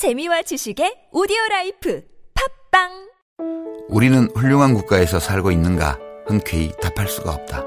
[0.00, 2.00] 재미와 지식의 오디오 라이프
[2.70, 2.88] 팟빵
[3.90, 7.62] 우리는 훌륭한 국가에서 살고 있는가 흔쾌히 답할 수가 없다.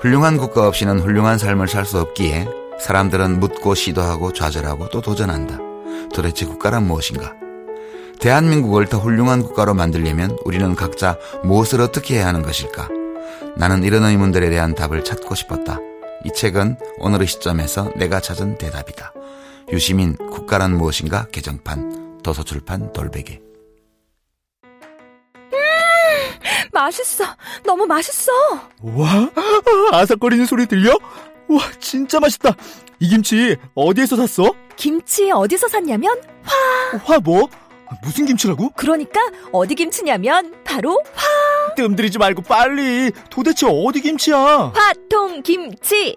[0.00, 2.46] 훌륭한 국가 없이는 훌륭한 삶을 살 수 없기에
[2.78, 5.60] 사람들은 묻고 시도하고 좌절하고 또 도전한다.
[6.12, 7.32] 도대체 국가란 무엇인가?
[8.20, 12.90] 대한민국을 더 훌륭한 국가로 만들려면 우리는 각자 무엇을 어떻게 해야 하는 것일까?
[13.56, 15.78] 나는 이런 의문들에 대한 답을 찾고 싶었다.
[16.26, 19.14] 이 책은 오늘의 시점에서 내가 찾은 대답이다.
[19.72, 23.40] 유시민 국가란 무엇인가 개정판 도서출판 돌베개
[26.72, 27.24] 맛있어
[27.64, 28.32] 너무 맛있어
[28.82, 29.30] 와,
[29.92, 30.92] 아삭거리는 소리 들려?
[31.46, 32.56] 와, 진짜 맛있다.
[33.00, 34.52] 이 김치 어디에서 샀어?
[34.76, 36.20] 김치 어디서 샀냐면
[37.04, 37.48] 화 뭐?
[38.02, 38.70] 무슨 김치라고?
[38.70, 39.20] 그러니까
[39.52, 41.00] 어디 김치냐면 바로
[41.76, 43.12] 뜸들이지 말고 빨리.
[43.30, 44.72] 도대체 어디 김치야?
[44.74, 46.16] 화통 김치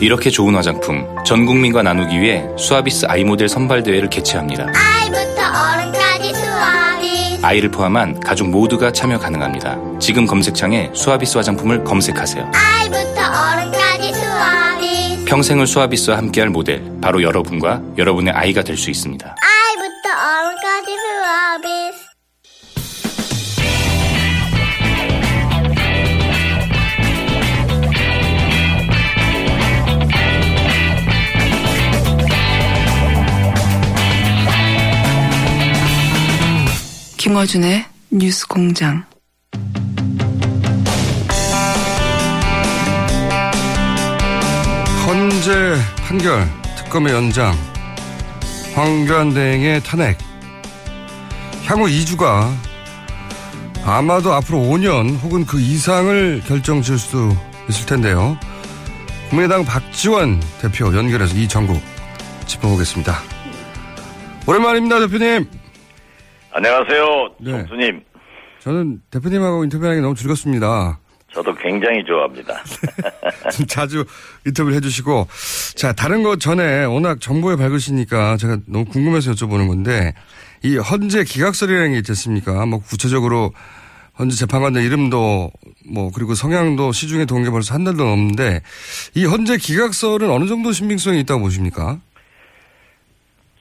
[0.00, 4.66] 이렇게 좋은 화장품 전 국민과 나누기 위해 수아비스 아이 모델 선발 대회를 개최합니다.
[4.74, 7.38] 아이부터 어른까지 수아비.
[7.42, 9.76] 아이를 포함한 가족 모두가 참여 가능합니다.
[9.98, 12.52] 지금 검색창에 수아비스 화장품을 검색하세요.
[12.54, 15.24] 아이부터 어른까지 수아비.
[15.24, 19.26] 평생을 수아비스와 함께할 모델 바로 여러분과 여러분의 아이가 될 수 있습니다.
[19.26, 19.57] 아
[37.28, 39.04] 김어준의 뉴스 공장.
[45.06, 47.54] 헌재 판결, 특검의 연장,
[48.74, 50.16] 황교안 대행의 탄핵.
[51.66, 52.50] 향후 2주가
[53.84, 57.36] 아마도 앞으로 5년 혹은 그 이상을 결정 지을 수도
[57.68, 58.38] 있을 텐데요.
[59.28, 61.78] 국민의당 박지원 대표 연결해서 이 전국
[62.46, 63.18] 짚어보겠습니다.
[64.46, 65.67] 오랜만입니다, 대표님.
[66.58, 67.50] 안녕하세요, 네.
[67.52, 68.02] 정수님.
[68.58, 70.98] 저는 대표님하고 인터뷰하는 게 너무 즐겁습니다.
[71.32, 72.52] 저도 굉장히 좋아합니다.
[73.54, 74.04] 좀 자주
[74.44, 75.28] 인터뷰를 해주시고
[75.76, 80.14] 자 다른 것 전에 워낙 정보에 밝으시니까 제가 너무 궁금해서 여쭤보는 건데
[80.64, 82.66] 이 헌재 기각설이라는 게 있지 않습니까?
[82.66, 83.52] 뭐 구체적으로
[84.18, 85.52] 헌재 재판관들 이름도
[85.88, 88.62] 뭐 그리고 성향도 시중에 게 벌써 한 달도 넘는데
[89.14, 92.00] 이 헌재 기각설은 어느 정도 신빙성이 있다고 보십니까?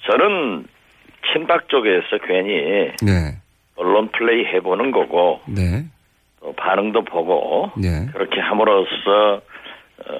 [0.09, 0.66] 저는
[1.32, 3.38] 친박 쪽에서 괜히 네,
[3.76, 5.86] 언론 플레이 해보는 거고 네,
[6.40, 10.18] 또 반응도 보고 네, 그렇게 함으로써 어,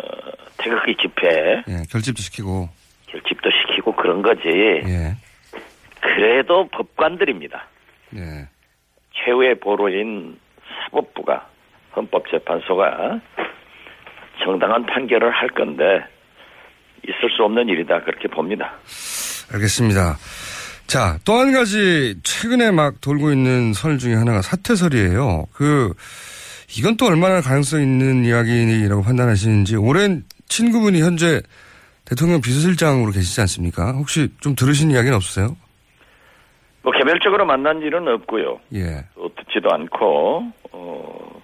[0.57, 2.69] 태극기 집회 예, 결집도 시키고
[3.07, 4.47] 결집도 시키고 그런 거지.
[4.47, 5.16] 예,
[6.01, 7.66] 그래도 법관들입니다.
[8.12, 8.47] 네,
[9.13, 10.38] 최후의 보루인
[10.84, 11.47] 사법부가
[11.95, 13.19] 헌법재판소가
[14.44, 16.06] 정당한 판결을 할 건데
[17.03, 18.74] 있을 수 없는 일이다 그렇게 봅니다.
[19.53, 20.18] 알겠습니다.
[20.87, 25.47] 자, 또 한 가지 최근에 막 돌고 있는 설 중에 하나가 사퇴설이에요.
[25.53, 25.93] 그,
[26.77, 31.41] 이건 또 얼마나 가능성 있는 이야기라고 판단하시는지 오랜 친구분이 현재
[32.05, 33.91] 대통령 비서실장으로 계시지 않습니까?
[33.91, 35.55] 혹시 좀 들으신 이야기는 없으세요?
[36.83, 38.59] 뭐 개별적으로 만난 일은 없고요.
[38.75, 39.03] 예.
[39.15, 41.41] 또 듣지도 않고 어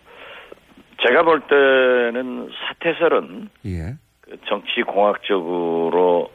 [1.06, 3.96] 제가 볼 때는 사퇴설은 예.
[4.22, 6.30] 그 정치 공학적으로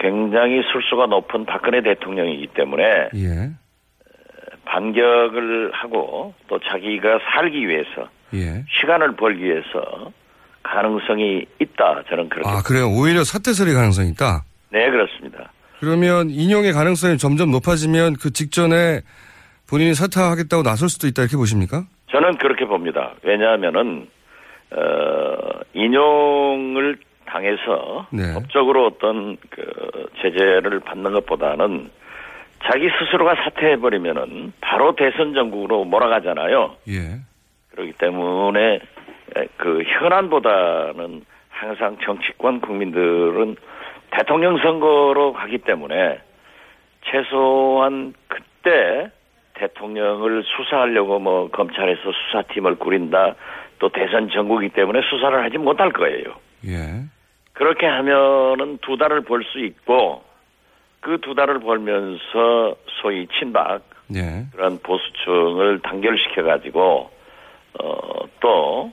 [0.00, 2.82] 굉장히 술수가 높은 박근혜 대통령이기 때문에
[3.14, 3.50] 예.
[4.64, 8.64] 반격을 하고 또 자기가 살기 위해서 예.
[8.80, 10.12] 시간을 벌기 위해서
[10.62, 12.88] 가능성이 있다 저는 그렇게 아, 그래요.
[12.88, 14.42] 오히려 사퇴설이 가능성이 있다.
[14.70, 15.52] 네 그렇습니다.
[15.78, 19.00] 그러면 인용의 가능성이 점점 높아지면 그 직전에
[19.68, 21.84] 본인이 사퇴하겠다고 나설 수도 있다 이렇게 보십니까?
[22.10, 23.14] 저는 그렇게 봅니다.
[23.22, 24.08] 왜냐하면은
[24.72, 28.34] 어, 인용을 당해서 네.
[28.34, 31.90] 법적으로 어떤 그 제재를 받는 것보다는
[32.64, 36.76] 자기 스스로가 사퇴해 버리면은 바로 대선 전국으로 몰아가잖아요.
[36.88, 37.20] 예.
[37.70, 38.80] 그렇기 때문에
[39.36, 43.56] 에, 그 현안보다는 항상 정치권 국민들은
[44.10, 46.20] 대통령 선거로 가기 때문에
[47.04, 49.10] 최소한 그때
[49.54, 53.34] 대통령을 수사하려고 뭐 검찰에서 수사팀을 꾸린다
[53.78, 56.34] 또 대선 전국이기 때문에 수사를 하지 못할 거예요.
[56.66, 57.04] 예.
[57.56, 60.22] 그렇게 하면은 두 달을 벌 수 있고
[61.00, 63.80] 그 두 달을 벌면서 소위 친박
[64.14, 64.44] 예.
[64.52, 67.10] 그런 보수층을 단결시켜 가지고
[67.78, 68.92] 어또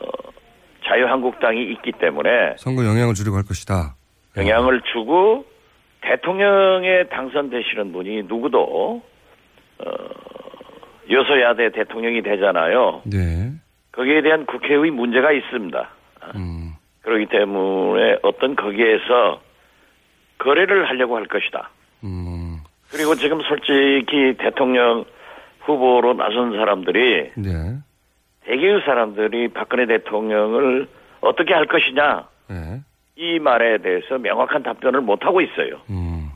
[0.00, 0.06] 어,
[0.86, 3.94] 자유한국당이 있기 때문에 선거 영향을 주려고 할 것이다.
[4.36, 5.44] 영향을 주고
[6.02, 9.02] 대통령에 당선되시는 분이 누구도
[9.78, 9.84] 어,
[11.10, 13.02] 여소야대 대통령이 되잖아요.
[13.04, 13.52] 네.
[13.92, 15.88] 거기에 대한 국회의 문제가 있습니다.
[16.36, 16.67] 음.
[17.02, 19.40] 그렇기 때문에 어떤 거기에서
[20.38, 21.70] 거래를 하려고 할 것이다.
[22.04, 22.58] 음.
[22.90, 25.04] 그리고 지금 솔직히 대통령
[25.60, 27.76] 후보로 나선 사람들이 네.
[28.46, 30.88] 대개의 사람들이 박근혜 대통령을
[31.20, 32.80] 어떻게 할 것이냐 네.
[33.16, 35.80] 이 말에 대해서 명확한 답변을 못 하고 있어요.
[35.90, 36.30] 음.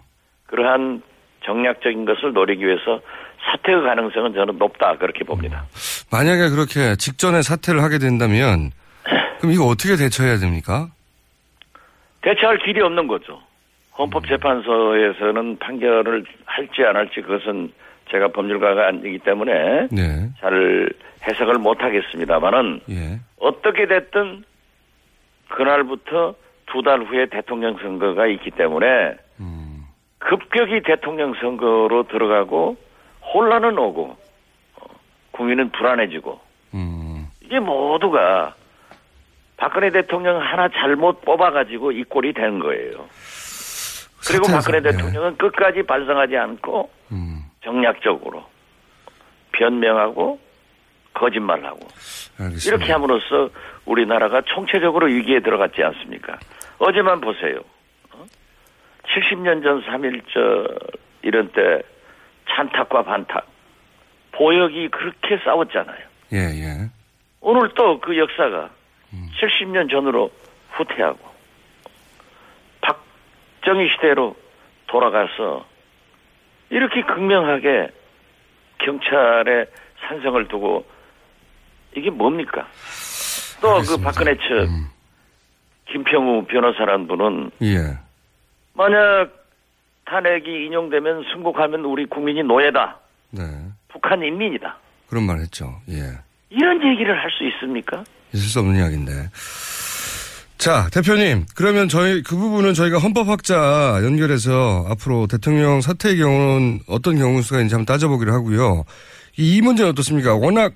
[0.46, 1.02] 그러한
[1.44, 3.00] 정략적인 것을 노리기 위해서
[3.44, 5.64] 사퇴의 가능성은 저는 높다 그렇게 봅니다.
[6.10, 8.70] 만약에 그렇게 직전에 사퇴를 하게 된다면
[9.42, 10.86] 그럼 이거 어떻게 대처해야 됩니까?
[12.20, 13.42] 대처할 길이 없는 거죠.
[13.98, 17.72] 헌법재판소에서는 판결을 할지 안 할지 그것은
[18.12, 20.30] 제가 법률가가 아니기 때문에 네.
[20.38, 20.88] 잘
[21.26, 23.18] 해석을 못 하겠습니다만은 예.
[23.40, 24.44] 어떻게 됐든
[25.48, 26.34] 그날부터
[26.66, 28.86] 두 달 후에 대통령 선거가 있기 때문에
[29.40, 29.84] 음.
[30.20, 32.76] 급격히 대통령 선거로 들어가고
[33.34, 34.16] 혼란은 오고
[34.76, 34.84] 어,
[35.32, 36.40] 국민은 불안해지고
[36.74, 37.26] 음.
[37.42, 38.54] 이게 모두가
[39.62, 43.08] 박근혜 대통령 하나 잘못 뽑아가지고 이 꼴이 된 거예요.
[44.26, 44.90] 그리고 박근혜 예.
[44.90, 47.44] 대통령은 끝까지 반성하지 않고 음.
[47.62, 48.44] 정략적으로
[49.52, 50.40] 변명하고
[51.14, 51.78] 거짓말하고
[52.40, 52.66] 알겠습니다.
[52.66, 53.50] 이렇게 함으로써
[53.86, 56.40] 우리나라가 총체적으로 위기에 들어갔지 않습니까?
[56.80, 57.60] 어제만 보세요.
[58.14, 58.24] 어?
[59.14, 61.82] 70년 전 3.1절 이런 때
[62.50, 63.46] 찬탁과 반탁
[64.32, 66.04] 보역이 그렇게 싸웠잖아요.
[66.32, 66.90] 예, 예.
[67.40, 68.81] 오늘 또 그 역사가
[69.12, 69.28] 음.
[69.40, 70.30] 70년 전으로
[70.70, 71.18] 후퇴하고
[72.80, 74.36] 박정희 시대로
[74.86, 75.66] 돌아가서
[76.70, 77.88] 이렇게 극명하게
[78.78, 79.66] 경찰의
[80.08, 80.84] 산성을 두고
[81.96, 82.66] 이게 뭡니까?
[83.60, 84.00] 또 그.
[84.02, 84.88] 박근혜 측 음.
[85.90, 87.98] 김평우 변호사라는 분은 예.
[88.74, 89.28] 만약
[90.06, 92.98] 탄핵이 인용되면 승복하면 우리 국민이 노예다.
[93.30, 93.42] 네.
[93.88, 94.76] 북한 인민이다.
[95.08, 95.70] 그런 말 했죠.
[95.90, 96.00] 예.
[96.50, 98.02] 이런 얘기를 할 수 있습니까?
[98.34, 99.30] 있을 수 없는 이야기인데.
[100.58, 101.46] 자, 대표님.
[101.54, 107.74] 그러면 저희, 그 부분은 저희가 헌법학자 연결해서 앞으로 대통령 사퇴의 경우는 어떤 경우 수가 있는지
[107.74, 108.84] 한번 따져보기로 하고요.
[109.36, 110.34] 이, 이 문제는 어떻습니까?
[110.34, 110.74] 워낙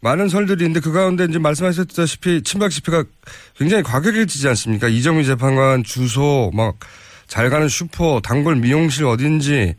[0.00, 3.04] 많은 설들이 있는데 그 가운데 이제 말씀하셨다시피 친박 집회가
[3.58, 4.88] 굉장히 과격해지지 않습니까?
[4.88, 6.76] 이정미 재판관 주소, 막
[7.26, 9.74] 잘 가는 슈퍼, 단골 미용실 어딘지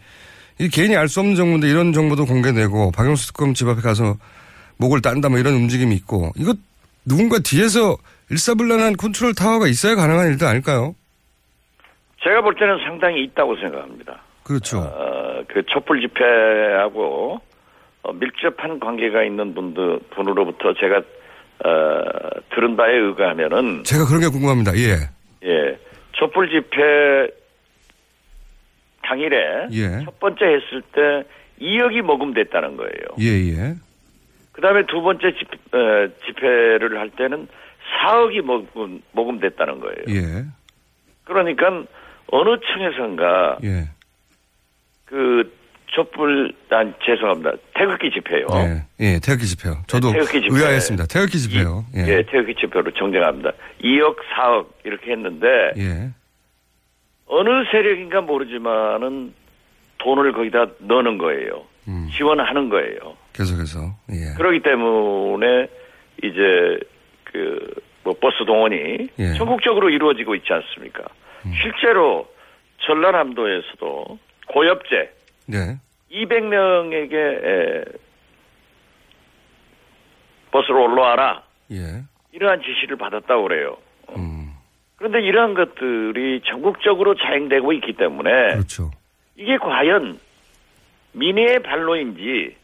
[0.59, 4.17] 이 개인이 알 수 없는 정보인데 이런 정보도 공개되고 박영수 특검 집 앞에 가서
[4.77, 6.53] 목을 딴다 뭐 이런 움직임이 있고 이거
[7.07, 7.95] 누군가 뒤에서
[8.29, 10.93] 일사불란한 컨트롤 타워가 있어야 가능한 일도 아닐까요?
[12.21, 14.19] 제가 볼 때는 상당히 있다고 생각합니다.
[14.43, 14.79] 그렇죠.
[14.79, 17.39] 어, 그 촛불 집회하고
[18.03, 22.01] 어, 밀접한 관계가 있는 분들 분으로부터 제가 어,
[22.53, 24.75] 들은 바에 의하면은 제가 그런 게 궁금합니다.
[24.77, 25.09] 예.
[25.43, 25.79] 예
[26.11, 27.29] 촛불 집회
[29.03, 30.03] 당일에 예.
[30.03, 31.23] 첫 번째 했을 때
[31.61, 32.91] 2억이 모금됐다는 거예요.
[33.19, 33.75] 예, 예.
[34.57, 37.47] 그 다음에 두 번째 집, 어, 집회를 할 때는
[38.01, 39.97] 4억이 모금, 모금됐다는 거예요.
[40.09, 40.45] 예.
[41.25, 41.67] 그러니까
[42.31, 43.87] 어느 층에선가 예.
[45.05, 48.47] 그 촛불 난 죄송합니다 태극기 집회요.
[48.55, 48.83] 예.
[48.99, 49.19] 예.
[49.19, 49.75] 태극기 집회요.
[49.85, 50.55] 저도 네, 태극기 집회.
[50.59, 51.05] 의아했습니다.
[51.05, 51.85] 태극기 집회요.
[51.93, 52.07] 이- 예.
[52.07, 53.51] 예, 태극기 집회로 정정합니다.
[53.83, 55.47] 2억, 4억 이렇게 했는데
[55.77, 56.09] 예.
[57.27, 59.35] 어느 세력인가 모르지만은
[59.99, 61.63] 돈을 거기다 넣는 거예요.
[61.87, 62.09] 음.
[62.11, 63.15] 지원하는 거예요.
[63.37, 63.79] 계속해서.
[64.11, 64.35] 예.
[64.37, 65.67] 그렇기 때문에
[66.23, 66.79] 이제
[67.25, 69.23] 그 뭐 버스 동원이 예.
[69.31, 69.35] 음.
[69.37, 71.03] 전국적으로 이루어지고 있지 않습니까?
[71.61, 72.25] 실제로
[72.79, 74.17] 전라남도에서도
[74.47, 75.13] 고엽제
[75.47, 75.77] 네.
[76.09, 77.97] 200명에게
[80.51, 82.03] 버스로 올라와라 예.
[82.31, 83.75] 이러한 지시를 받았다고 그래요.
[84.15, 84.53] 음.
[84.95, 88.91] 그런데 이러한 것들이 전국적으로 자행되고 있기 때문에 그렇죠.
[89.35, 90.17] 이게 과연
[91.11, 92.55] 민의의 발로인지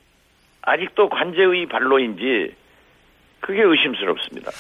[0.66, 2.56] 아직도 관제의 발로인지
[3.40, 4.52] 그게 의심스럽습니다.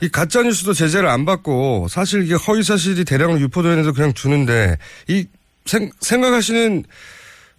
[0.00, 4.76] 이 가짜 뉴스도 제재를 안 받고 사실 이게 허위 사실이 대량으로 유포되는데도 그냥 주는데
[5.08, 5.26] 이
[5.64, 6.84] 생, 생각하시는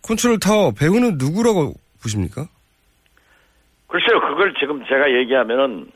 [0.01, 2.47] 컨트롤 타워 배후는 누구라고 보십니까?
[3.87, 5.91] 글쎄요, 그걸 지금 제가 얘기하면은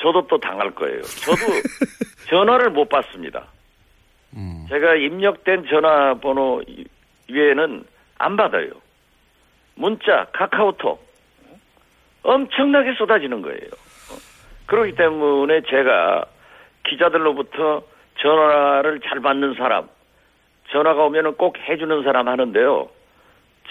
[0.00, 1.02] 저도 또 당할 거예요.
[1.02, 1.40] 저도
[2.28, 3.46] 전화를 못 받습니다.
[4.34, 4.66] 음.
[4.68, 6.62] 제가 입력된 전화번호
[7.28, 7.84] 위에는
[8.18, 8.70] 안 받아요.
[9.76, 11.05] 문자, 카카오톡
[12.26, 13.70] 엄청나게 쏟아지는 거예요.
[14.10, 14.16] 어.
[14.66, 16.24] 그렇기 때문에 제가
[16.88, 17.82] 기자들로부터
[18.18, 19.88] 전화를 잘 받는 사람,
[20.70, 22.88] 전화가 오면은 꼭 해주는 사람 하는데요.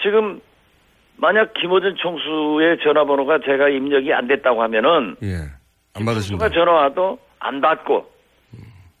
[0.02, 0.40] 지금
[1.16, 5.36] 만약 김호준 총수의 전화번호가 제가 입력이 안 됐다고 하면은 예.
[5.94, 6.50] 안 받으신다.
[6.50, 8.10] 전화 와도 안 받고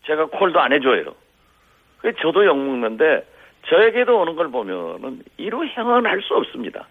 [0.06, 1.14] 제가 콜도 안 해줘요.
[1.98, 3.26] 그 저도 욕먹는데
[3.68, 6.86] 저에게도 오는 걸 보면은 이루 행언할 수 없습니다.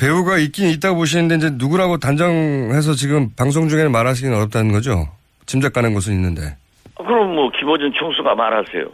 [0.00, 5.08] 배우가 있긴 있다고 보시는데 이제 누구라고 단정해서 지금 방송 중에는 말하시기는 어렵다는 거죠.
[5.46, 6.56] 짐작 가는 곳은 있는데.
[6.94, 8.84] 어, 그럼 뭐 김호준 총수가 말하세요.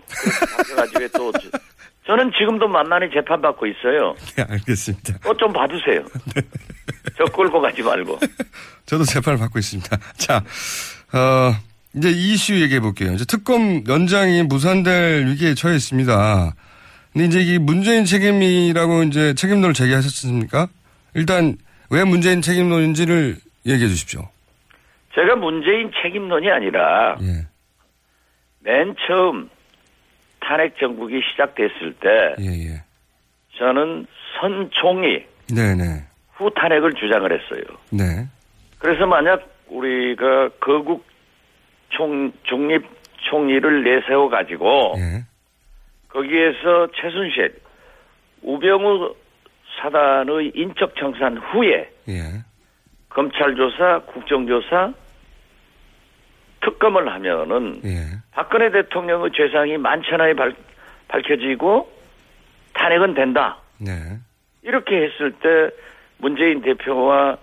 [0.66, 1.58] 그래가지고 또 저-
[2.06, 4.14] 저는 지금도 만만히 재판 받고 있어요.
[4.36, 5.18] 네, 알겠습니다.
[5.22, 6.02] 또 좀 봐주세요.
[7.16, 8.18] 저 끌고 가지 말고.
[8.86, 9.96] 저도 재판을 받고 있습니다.
[10.16, 10.42] 자,
[11.12, 11.52] 어,
[11.94, 13.12] 이제 이 이슈 얘기해 볼게요.
[13.12, 16.52] 이제 특검 연장이 무산될 위기에 처해 있습니다.
[17.12, 20.68] 근데 이제 이 문재인 책임이라고 이제 책임론을 제기하셨습니까?
[21.16, 21.56] 일단
[21.90, 24.28] 왜 문재인 책임론인지를 얘기해 주십시오.
[25.14, 27.46] 제가 문재인 책임론이 아니라 예,
[28.60, 29.48] 맨 처음
[30.40, 32.82] 탄핵 정국이 시작됐을 때 예, 예.
[33.56, 34.06] 저는
[34.38, 36.04] 선총리 네네.
[36.34, 37.62] 후 탄핵을 주장을 했어요.
[37.90, 38.26] 네.
[38.78, 41.06] 그래서 만약 우리가 거국
[41.88, 42.84] 총 중립
[43.30, 45.24] 총리를 내세워 가지고 예.
[46.08, 47.58] 거기에서 최순실
[48.42, 49.14] 우병우
[49.76, 52.22] 사단의 인적 청산 후에 예.
[53.08, 54.92] 검찰 조사, 국정조사,
[56.60, 58.04] 특검을 하면은 예.
[58.32, 60.54] 박근혜 대통령의 죄상이 만천하에 밝,
[61.08, 61.90] 밝혀지고
[62.74, 63.58] 탄핵은 된다.
[63.78, 63.92] 네.
[64.62, 65.70] 이렇게 했을 때
[66.18, 67.38] 문재인 대표와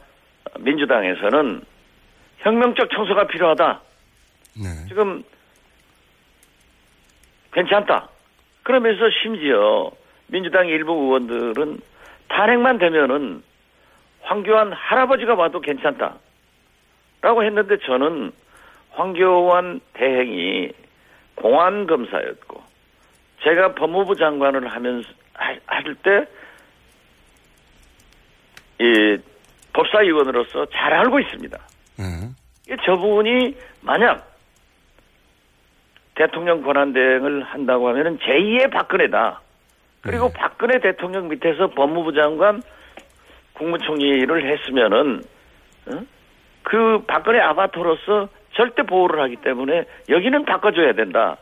[0.59, 1.61] 민주당에서는
[2.39, 3.81] 혁명적 청소가 필요하다.
[4.55, 4.87] 네.
[4.87, 5.23] 지금
[7.53, 8.09] 괜찮다.
[8.63, 9.91] 그러면서 심지어
[10.27, 11.79] 민주당 일부 의원들은
[12.33, 13.43] 탄핵만 되면은
[14.21, 16.15] 황교안 할아버지가 와도 괜찮다.
[17.21, 18.31] 라고 했는데 저는
[18.91, 20.71] 황교안 대행이
[21.35, 22.61] 공안검사였고
[23.43, 26.25] 제가 법무부 장관을 하면서 할 때
[28.79, 29.17] 이
[29.73, 31.57] 법사위원으로서 잘 알고 있습니다.
[31.97, 32.03] 네.
[32.69, 34.27] 이 저분이 만약
[36.15, 39.41] 대통령 권한대행을 한다고 하면은 제2의 박근혜다.
[40.03, 40.33] 그리고 네.
[40.35, 42.61] 박근혜 대통령 밑에서 법무부 장관,
[43.53, 45.23] 국무총리를 했으면은
[45.87, 46.01] 어?
[46.63, 51.37] 그 박근혜 아바타로서 절대 보호를 하기 때문에 여기는 바꿔줘야 된다.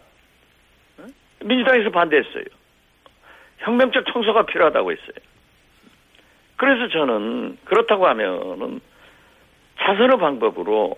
[1.00, 1.06] 어?
[1.44, 2.46] 민주당에서 반대했어요.
[3.60, 5.16] 혁명적 청소가 필요하다고 했어요.
[6.58, 8.80] 그래서 저는 그렇다고 하면은
[9.80, 10.96] 차선의 방법으로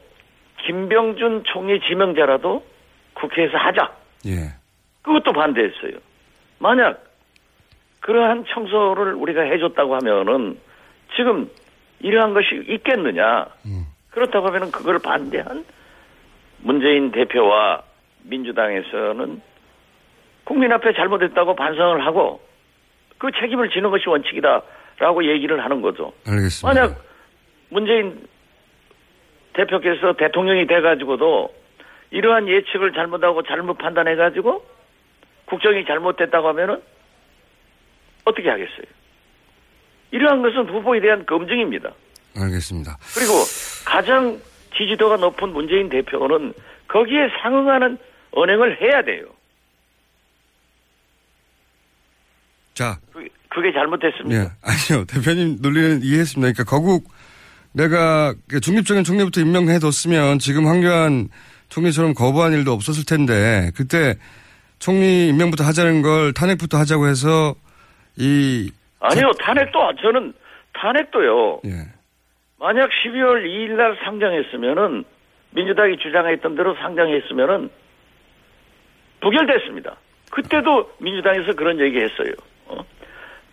[0.65, 2.65] 김병준 총리 지명자라도
[3.13, 3.95] 국회에서 하자.
[4.27, 4.53] 예.
[5.01, 5.97] 그것도 반대했어요.
[6.59, 7.12] 만약
[8.03, 10.59] 그러한 청소를 우리가 해줬다고 하면은
[11.15, 11.49] 지금
[12.01, 13.45] 이러한 것이 있겠느냐.
[13.65, 13.85] 음.
[14.11, 15.63] 그렇다고 하면은 그걸 반대한
[16.59, 17.81] 문재인 대표와
[18.23, 19.41] 민주당에서는
[20.43, 22.41] 국민 앞에 잘못했다고 반성을 하고
[23.17, 26.11] 그 책임을 지는 것이 원칙이다라고 얘기를 하는 거죠.
[26.27, 26.67] 알겠습니다.
[26.67, 27.01] 만약
[27.69, 28.27] 문재인
[29.53, 31.53] 대표께서 대통령이 돼가지고도
[32.11, 34.65] 이러한 예측을 잘못하고 잘못 판단해가지고
[35.45, 36.81] 국정이 잘못됐다고 하면은
[38.25, 38.85] 어떻게 하겠어요?
[40.11, 41.91] 이러한 것은 후보에 대한 검증입니다.
[42.35, 42.97] 알겠습니다.
[43.15, 43.33] 그리고
[43.85, 44.39] 가장
[44.75, 46.53] 지지도가 높은 문재인 대표는
[46.87, 47.97] 거기에 상응하는
[48.31, 49.25] 언행을 해야 돼요.
[52.73, 54.35] 자, 그게, 그게 잘못됐습니다.
[54.35, 54.49] 예.
[54.63, 55.05] 아니요.
[55.05, 56.53] 대표님 논리는 이해했습니다.
[56.53, 57.11] 그러니까 거국
[57.71, 61.29] 내가 그 중립적인 총리부터 임명해뒀으면 지금 황교안
[61.69, 64.15] 총리처럼 거부한 일도 없었을 텐데 그때
[64.79, 67.55] 총리 임명부터 하자는 걸 탄핵부터 하자고 해서
[68.17, 70.33] 이 아니요, 탄핵도 저는
[70.73, 71.61] 탄핵도요.
[71.65, 71.69] 예.
[72.59, 75.03] 만약 12월 2일 날 상정했으면은
[75.51, 77.69] 민주당이 주장했던 대로 상정했으면은
[79.21, 79.97] 부결됐습니다.
[80.31, 82.33] 그때도 민주당에서 그런 얘기했어요.
[82.67, 82.83] 어?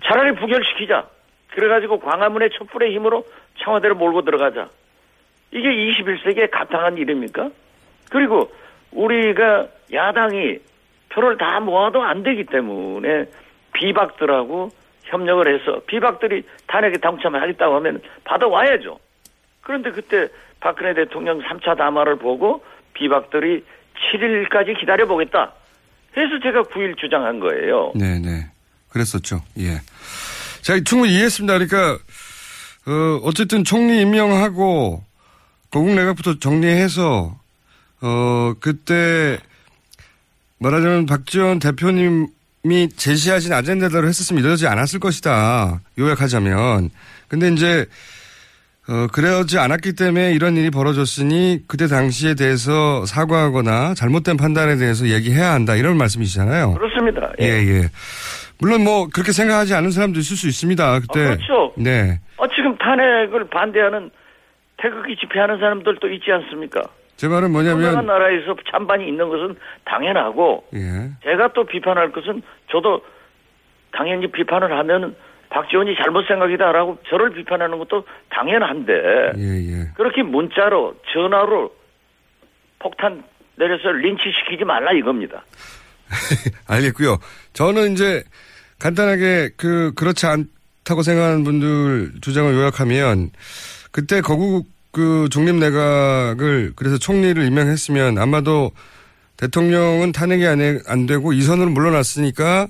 [0.04, 1.08] 차라리 부결시키자.
[1.48, 3.26] 그래가지고 광화문의 촛불의 힘으로
[3.58, 4.68] 청와대를 몰고 들어가자.
[5.52, 7.50] 이게 21세기의 가당한 일입니까?
[8.10, 8.50] 그리고
[8.92, 10.58] 우리가 야당이
[11.10, 13.26] 표를 다 모아도 안 되기 때문에
[13.80, 14.70] 비박들하고
[15.04, 18.98] 협력을 해서 비박들이 탄핵에 당첨하겠다고 하면 받아와야죠.
[19.62, 20.28] 그런데 그때
[20.60, 22.62] 박근혜 대통령 3차 담화를 보고
[22.94, 23.64] 비박들이
[24.12, 25.52] 7일까지 기다려보겠다.
[26.16, 27.92] 해서 제가 9일 주장한 거예요.
[27.94, 28.50] 네네.
[28.90, 29.42] 그랬었죠.
[29.58, 29.80] 예.
[30.62, 31.58] 자, 충분히 이해했습니다.
[31.58, 31.92] 그러니까,
[32.86, 35.02] 어, 어쨌든 총리 임명하고,
[35.70, 37.36] 고국 내각부터 정리해서,
[38.02, 39.38] 어, 그때,
[40.58, 42.26] 말하자면 박지원 대표님
[42.64, 45.80] 이 제시하신 아젠다대로 했었으면 이러지 않았을 것이다.
[45.98, 46.90] 요약하자면.
[47.28, 47.86] 근데 이제
[48.88, 55.52] 어, 그러지 않았기 때문에 이런 일이 벌어졌으니 그때 당시에 대해서 사과하거나 잘못된 판단에 대해서 얘기해야
[55.52, 55.76] 한다.
[55.76, 56.74] 이런 말씀이시잖아요.
[56.74, 57.32] 그렇습니다.
[57.40, 57.88] 예, 예.
[58.58, 61.00] 물론 뭐 그렇게 생각하지 않은 사람도 있을 수 있습니다.
[61.00, 61.20] 그때.
[61.20, 61.72] 어, 그렇죠.
[61.76, 62.20] 네.
[62.36, 64.10] 어, 지금 탄핵을 반대하는
[64.76, 66.82] 태극기 집회하는 사람들도 있지 않습니까?
[67.20, 71.10] 제 말은 뭐냐면 나라에서 찬반이 있는 것은 당연하고 예.
[71.22, 73.04] 제가 또 비판할 것은 저도
[73.92, 75.14] 당연히 비판을 하면은
[75.50, 78.92] 박지원이 잘못 생각이다라고 저를 비판하는 것도 당연한데
[79.36, 79.88] 예, 예.
[79.96, 81.70] 그렇게 문자로 전화로
[82.78, 83.22] 폭탄
[83.56, 85.44] 내려서 린치시키지 말라 이겁니다.
[86.68, 87.18] 알겠고요.
[87.52, 88.24] 저는 이제
[88.78, 93.28] 간단하게 그 그렇지 않다고 생각하는 분들 주장을 요약하면
[93.92, 98.70] 그때 거국 그 중립 내각을 그래서 총리를 임명했으면 아마도
[99.36, 102.66] 대통령은 탄핵이 안, 해- 안 되고 이 선으로 물러났으니까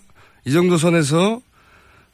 [0.46, 1.40] 이 정도 선에서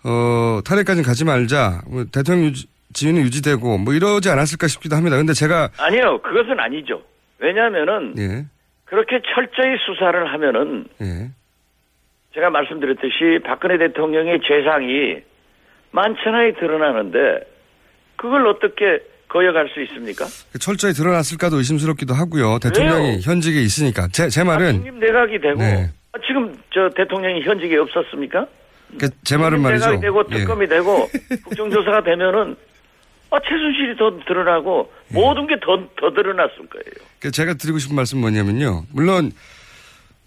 [0.05, 1.83] 어 탄핵까지는 가지 말자.
[1.89, 5.17] 뭐 대통령 유지, 지위는 유지되고 뭐 이러지 않았을까 싶기도 합니다.
[5.17, 7.03] 근데 제가 아니요, 그것은 아니죠.
[7.39, 8.47] 왜냐하면은 예.
[8.85, 11.31] 그렇게 철저히 수사를 하면은 예.
[12.35, 15.17] 제가 말씀드렸듯이 박근혜 대통령의 죄상이
[15.91, 17.41] 만천하에 드러나는데
[18.17, 20.25] 그걸 어떻게 거역할 수 있습니까?
[20.61, 22.59] 철저히 드러났을까도 의심스럽기도 하고요.
[22.59, 23.19] 대통령이 왜요?
[23.23, 25.91] 현직에 있으니까 제, 제 말은 중립 내각이 되고 네.
[26.13, 28.47] 아, 지금 저 대통령이 현직에 없었습니까?
[29.01, 29.85] 그 제 말은 말이죠.
[29.87, 30.37] 내각이 되고 예.
[30.39, 31.09] 특검이 되고
[31.45, 32.57] 국정조사가 되면은
[33.31, 37.07] 아, 최순실이 더 드러나고 모든 게 더 더 드러났을 거예요.
[37.19, 38.85] 그 제가 드리고 싶은 말씀 은 뭐냐면요.
[38.93, 39.33] 물론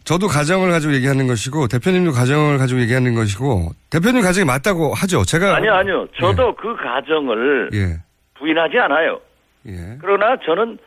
[0.03, 5.23] 저도 가정을 가지고 얘기하는 것이고 대표님도 가정을 가지고 얘기하는 것이고 대표님 가정이 맞다고 하죠.
[5.23, 6.07] 제가 아니요, 아니요.
[6.19, 7.97] 저도 그 가정을 예.
[8.39, 9.19] 부인하지 않아요.
[9.67, 9.97] 예.
[10.01, 10.77] 그러나 저는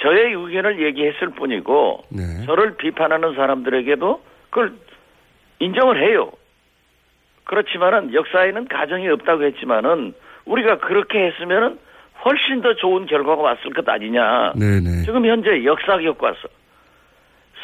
[0.00, 2.46] 저의 의견을 얘기했을 뿐이고 네.
[2.46, 4.72] 저를 비판하는 사람들에게도 그걸
[5.58, 6.32] 인정을 해요.
[7.44, 11.78] 그렇지만은 역사에는 가정이 없다고 했지만은 우리가 그렇게 했으면은
[12.24, 14.52] 훨씬 더 좋은 결과가 왔을 것 아니냐.
[14.54, 15.02] 네, 네.
[15.04, 16.48] 지금 현재 역사 교과서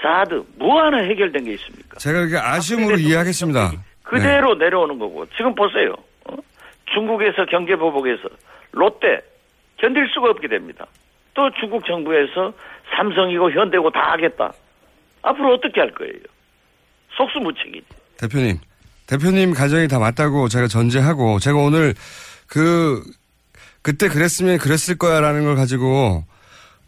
[0.02, 1.98] 사드 뭐 하나 해결된 게 있습니까?
[1.98, 3.70] 제가 이렇게 아쉬움으로 이해하겠습니다.
[4.02, 5.94] 그대로 내려오는 거고 지금 보세요.
[6.24, 6.37] 어?
[6.94, 8.28] 중국에서 경제 보복에서
[8.72, 9.20] 롯데
[9.78, 10.87] 견딜 수가 없게 됩니다.
[11.35, 12.52] 또 중국 정부에서
[12.96, 14.52] 삼성이고 현대고 다 하겠다.
[15.22, 16.14] 앞으로 어떻게 할 거예요?
[17.16, 17.87] 속수무책이지.
[18.18, 18.59] 대표님.
[19.07, 21.94] 대표님 가정이 다 맞다고 제가 전제하고 제가 오늘
[22.46, 23.02] 그
[23.83, 26.24] 그때 그랬으면 그랬을 거야라는 걸 가지고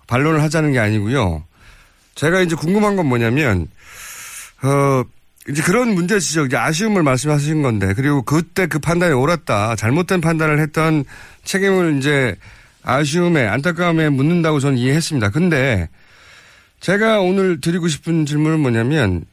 [0.06, 1.44] 반론을 하자는 게 아니고요.
[2.14, 3.68] 제가 이제 궁금한 건 뭐냐면
[4.62, 5.02] 어
[5.48, 10.60] 이제 그런 문제 지적, 이제 아쉬움을 말씀하신 건데 그리고 그때 그 판단이 옳았다, 잘못된 판단을
[10.60, 11.04] 했던
[11.44, 12.36] 책임을 이제
[12.82, 15.30] 아쉬움에 안타까움에 묻는다고 저는 이해했습니다.
[15.30, 15.88] 근데
[16.80, 19.24] 제가 오늘 드리고 싶은 질문은 뭐냐면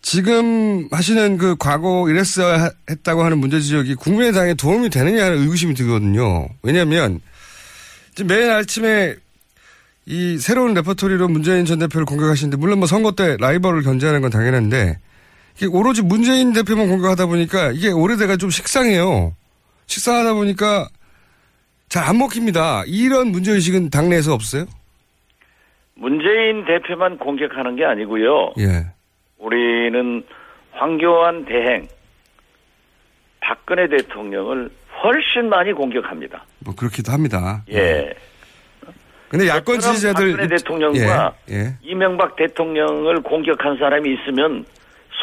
[0.00, 6.48] 지금 하시는 그 과거 이랬어야 했다고 하는 문제 지적이 국민의당에 도움이 되느냐 하는 의구심이 들거든요.
[6.62, 7.20] 왜냐하면
[8.24, 9.16] 매일 아침에
[10.06, 14.98] 이 새로운 레퍼토리로 문재인 전 대표를 공격하시는데 물론 뭐 선거 때 라이벌을 견제하는 건 당연한데
[15.70, 19.34] 오로지 문재인 대표만 공격하다 보니까 이게 오래돼가 좀 식상해요.
[19.86, 20.88] 식상하다 보니까
[21.88, 22.82] 잘 안 먹힙니다.
[22.86, 24.64] 이런 문제의식은 당내에서 없어요?
[25.94, 28.54] 문재인 대표만 공격하는 게 아니고요.
[28.58, 28.86] 예.
[29.38, 30.24] 우리는
[30.72, 31.86] 황교안 대행,
[33.40, 34.70] 박근혜 대통령을
[35.04, 36.44] 훨씬 많이 공격합니다.
[36.64, 37.62] 뭐 그렇기도 합니다.
[37.70, 38.12] 예.
[39.28, 41.74] 근데 야권 지지자들 박근혜 대통령과 예, 예.
[41.82, 44.64] 이명박 대통령을 공격한 사람이 있으면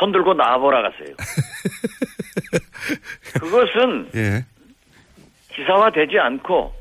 [0.01, 1.13] 손 들고 나와보라 가세요.
[3.39, 4.43] 그것은 예.
[5.53, 6.73] 기사화되지 않고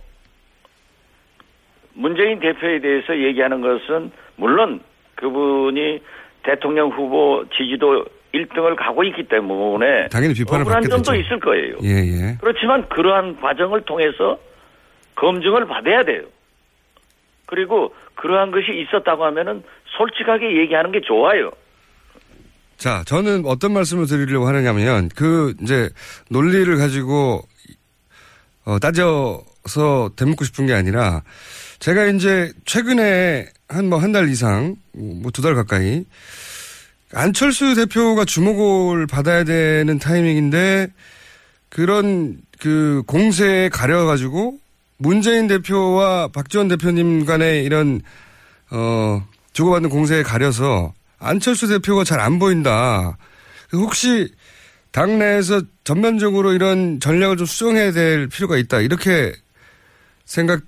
[1.93, 4.81] 문재인 대표에 대해서 얘기하는 것은 물론
[5.17, 6.01] 그분이
[6.45, 11.15] 대통령 후보 지지도 1등을 가고 있기 때문에 당연히 비판을 억울한 점도.
[11.15, 11.77] 있을 거예요.
[11.83, 12.39] 예, 예.
[12.41, 14.39] 그렇지만 그러한 과정을 통해서
[15.17, 16.23] 검증을 받아야 돼요.
[17.45, 19.63] 그리고 그러한 것이 있었다고 하면은
[19.99, 21.51] 솔직하게 얘기하는 게 좋아요.
[22.81, 25.91] 자, 저는 어떤 말씀을 드리려고 하느냐면, 그, 이제,
[26.31, 27.47] 논리를 가지고,
[28.65, 31.23] 어, 따져서 되묻고 싶은 게 아니라,
[31.79, 36.05] 제가 이제, 최근에 한 뭐 한 달 이상, 뭐 두 달 가까이,
[37.13, 40.89] 안철수 대표가 주목을 받아야 되는 타이밍인데,
[41.69, 44.59] 그런 그 공세에 가려가지고,
[44.97, 48.01] 문재인 대표와 박지원 대표님 간의 이런,
[48.71, 53.17] 어, 주고받는 공세에 가려서, 안철수 대표가 잘 안 보인다.
[53.73, 54.29] 혹시
[54.93, 58.81] 당내에서 전면적으로 이런 전략을 좀 수정해야 될 필요가 있다.
[58.81, 59.33] 이렇게
[60.25, 60.63] 생각은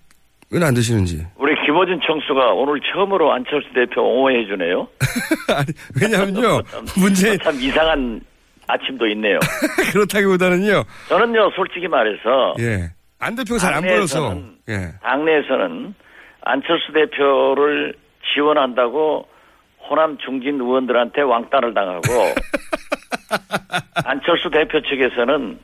[0.62, 1.26] 안 드시는지.
[1.36, 4.86] 우리 김어준 총수가 오늘 처음으로 안철수 대표 옹호해 주네요.
[5.54, 5.66] 아니,
[6.00, 6.62] 왜냐면요.
[6.96, 8.20] 문제 참 이상한
[8.68, 9.38] 아침도 있네요.
[9.92, 10.84] 그렇다기보다는요.
[11.08, 12.90] 저는요, 솔직히 말해서 예.
[13.18, 14.36] 안 대표가 잘 안 보여서.
[14.68, 14.92] 예.
[15.02, 15.94] 당내에서는
[16.42, 17.94] 안철수 대표를
[18.34, 19.26] 지원한다고
[19.88, 22.02] 호남 중진 의원들한테 왕따를 당하고
[24.04, 25.58] 안철수 대표 측에서는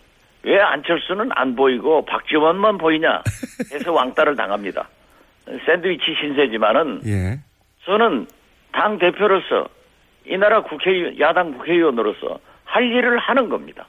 [0.45, 3.23] 왜 안철수는 안 보이고 박지원만 보이냐
[3.73, 4.89] 해서 왕따를 당합니다.
[5.67, 7.41] 샌드위치 신세지만은 예.
[7.85, 8.27] 저는
[8.73, 9.67] 당 대표로서
[10.27, 13.87] 이 나라 국회의원, 야당 국회의원으로서 할 일을 하는 겁니다.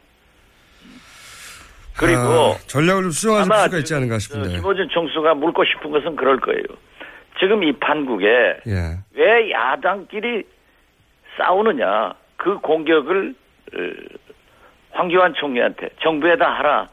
[1.98, 4.50] 그리고 아, 전략을 좀 수정할 수가 있지 않은가 저 싶은데.
[4.52, 6.64] 김호준 총수가 묻고 싶은 것은 그럴 거예요.
[7.40, 8.28] 지금 이 판국에
[8.68, 8.98] 예.
[9.14, 10.44] 왜 야당끼리
[11.38, 13.34] 싸우느냐 그 공격을
[13.74, 13.78] 어,
[14.92, 16.88] 황교안 총리한테 정부에다 하라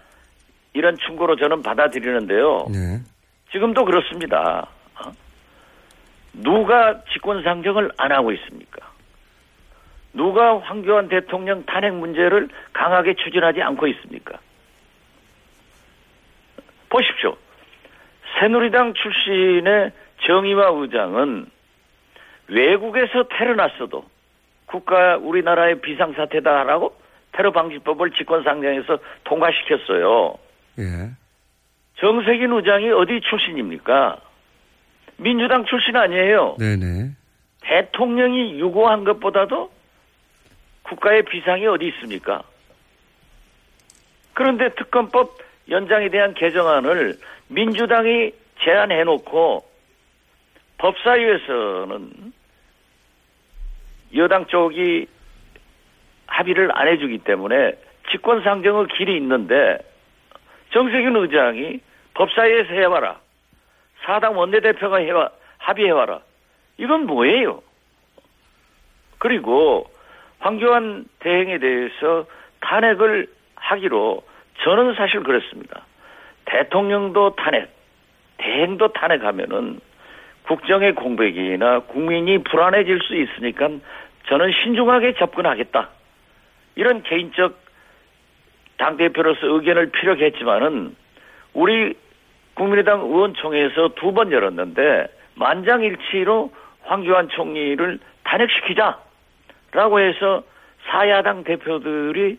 [0.72, 2.66] 이런 충고로 저는 받아들이는데요.
[2.74, 3.00] 예.
[3.50, 4.68] 지금도 그렇습니다.
[5.00, 5.10] 어?
[6.34, 8.86] 누가 직권 상정을 안 하고 있습니까?
[10.12, 14.38] 누가 황교안 대통령 탄핵 문제를 강하게 추진하지 않고 있습니까?
[16.88, 17.36] 보십시오.
[18.38, 19.92] 새누리당 출신의
[20.24, 21.46] 정의와 의장은
[22.48, 24.04] 외국에서 테러 났어도
[24.66, 26.96] 국가 우리나라의 비상사태다라고
[27.32, 30.38] 테러 방지법을 직권상정해서 통과시켰어요.
[30.78, 31.10] 예.
[31.98, 34.20] 정세균 의장이 어디 출신입니까?
[35.18, 36.56] 민주당 출신 아니에요.
[36.58, 37.10] 네네.
[37.62, 39.70] 대통령이 유고한 것보다도
[40.82, 42.42] 국가의 비상이 어디 있습니까?
[44.34, 49.65] 그런데 특검법 연장에 대한 개정안을 민주당이 제안해놓고
[50.78, 52.32] 법사위에서는
[54.14, 55.06] 여당 쪽이
[56.26, 57.72] 합의를 안 해주기 때문에
[58.10, 59.78] 직권상정의 길이 있는데
[60.72, 61.80] 정세균 의장이
[62.14, 63.20] 법사위에서 해봐라.
[64.04, 66.20] 사당 원내대표가 해와, 합의해와라.
[66.78, 67.62] 이건 뭐예요?
[69.18, 69.90] 그리고
[70.38, 72.26] 황교안 대행에 대해서
[72.60, 74.22] 탄핵을 하기로
[74.62, 75.82] 저는 사실 그랬습니다.
[76.44, 77.70] 대통령도 탄핵,
[78.38, 79.80] 대행도 탄핵하면은
[80.46, 83.68] 국정의 공백이나 국민이 불안해질 수 있으니까
[84.28, 85.88] 저는 신중하게 접근하겠다.
[86.76, 87.58] 이런 개인적
[88.78, 90.94] 당대표로서 의견을 피력했지만은
[91.54, 91.94] 우리
[92.54, 96.52] 국민의당 의원총회에서 두 번 열었는데 만장일치로
[96.84, 100.42] 황교안 총리를 탄핵시키자라고 해서
[100.86, 102.38] 사야당 대표들이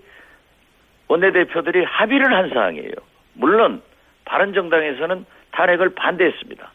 [1.07, 2.93] 원내대표들이 합의를 한 사항이에요.
[3.33, 3.81] 물론
[4.25, 6.71] 바른정당에서는 탄핵을 반대했습니다.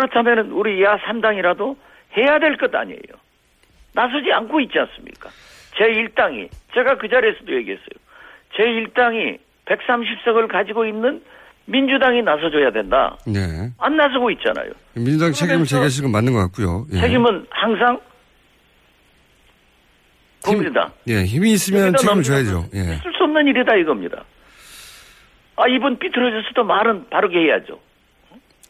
[0.00, 1.74] 그렇다면 우리 야 3당이라도
[2.18, 3.16] 해야 될 것 아니에요.
[3.94, 5.30] 나서지 않고 있지 않습니까?
[5.78, 7.96] 제1당이 제가 그 자리에서도 얘기했어요.
[8.58, 11.22] 제1당이 130석을 가지고 있는
[11.64, 13.16] 민주당이 나서줘야 된다.
[13.26, 13.40] 네.
[13.78, 14.70] 안 나서고 있잖아요.
[14.94, 16.84] 민주당 책임을 제기하시는 건 맞는 것 같고요.
[16.92, 17.00] 예.
[17.00, 17.98] 책임은 항상
[20.44, 20.92] 국민이다.
[21.08, 22.66] 예, 힘이 있으면 책임을 져야죠.
[22.74, 22.78] 예.
[22.80, 24.24] 있을 수 없는 일이다 이겁니다.
[25.56, 27.80] 아 이분 삐뚤어졌어도 말은 바르게 해야죠.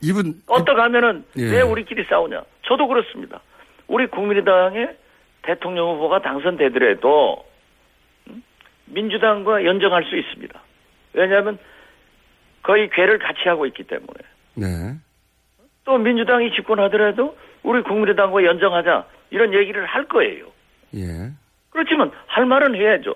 [0.02, 1.50] 이분 어떡 하면은 예.
[1.50, 2.42] 왜 우리끼리 싸우냐?
[2.62, 3.40] 저도 그렇습니다.
[3.88, 4.96] 우리 국민의당의
[5.42, 7.44] 대통령 후보가 당선되더라도
[8.28, 8.42] 음?
[8.86, 10.60] 민주당과 연정할 수 있습니다.
[11.14, 11.58] 왜냐하면
[12.62, 14.18] 거의 괴를 같이 하고 있기 때문에
[14.54, 14.66] 네.
[15.84, 20.46] 또 민주당이 집권하더라도 우리 국민의당과 연정하자 이런 얘기를 할 거예요.
[20.94, 21.30] 예.
[21.70, 23.14] 그렇지만 할 말은 해야죠.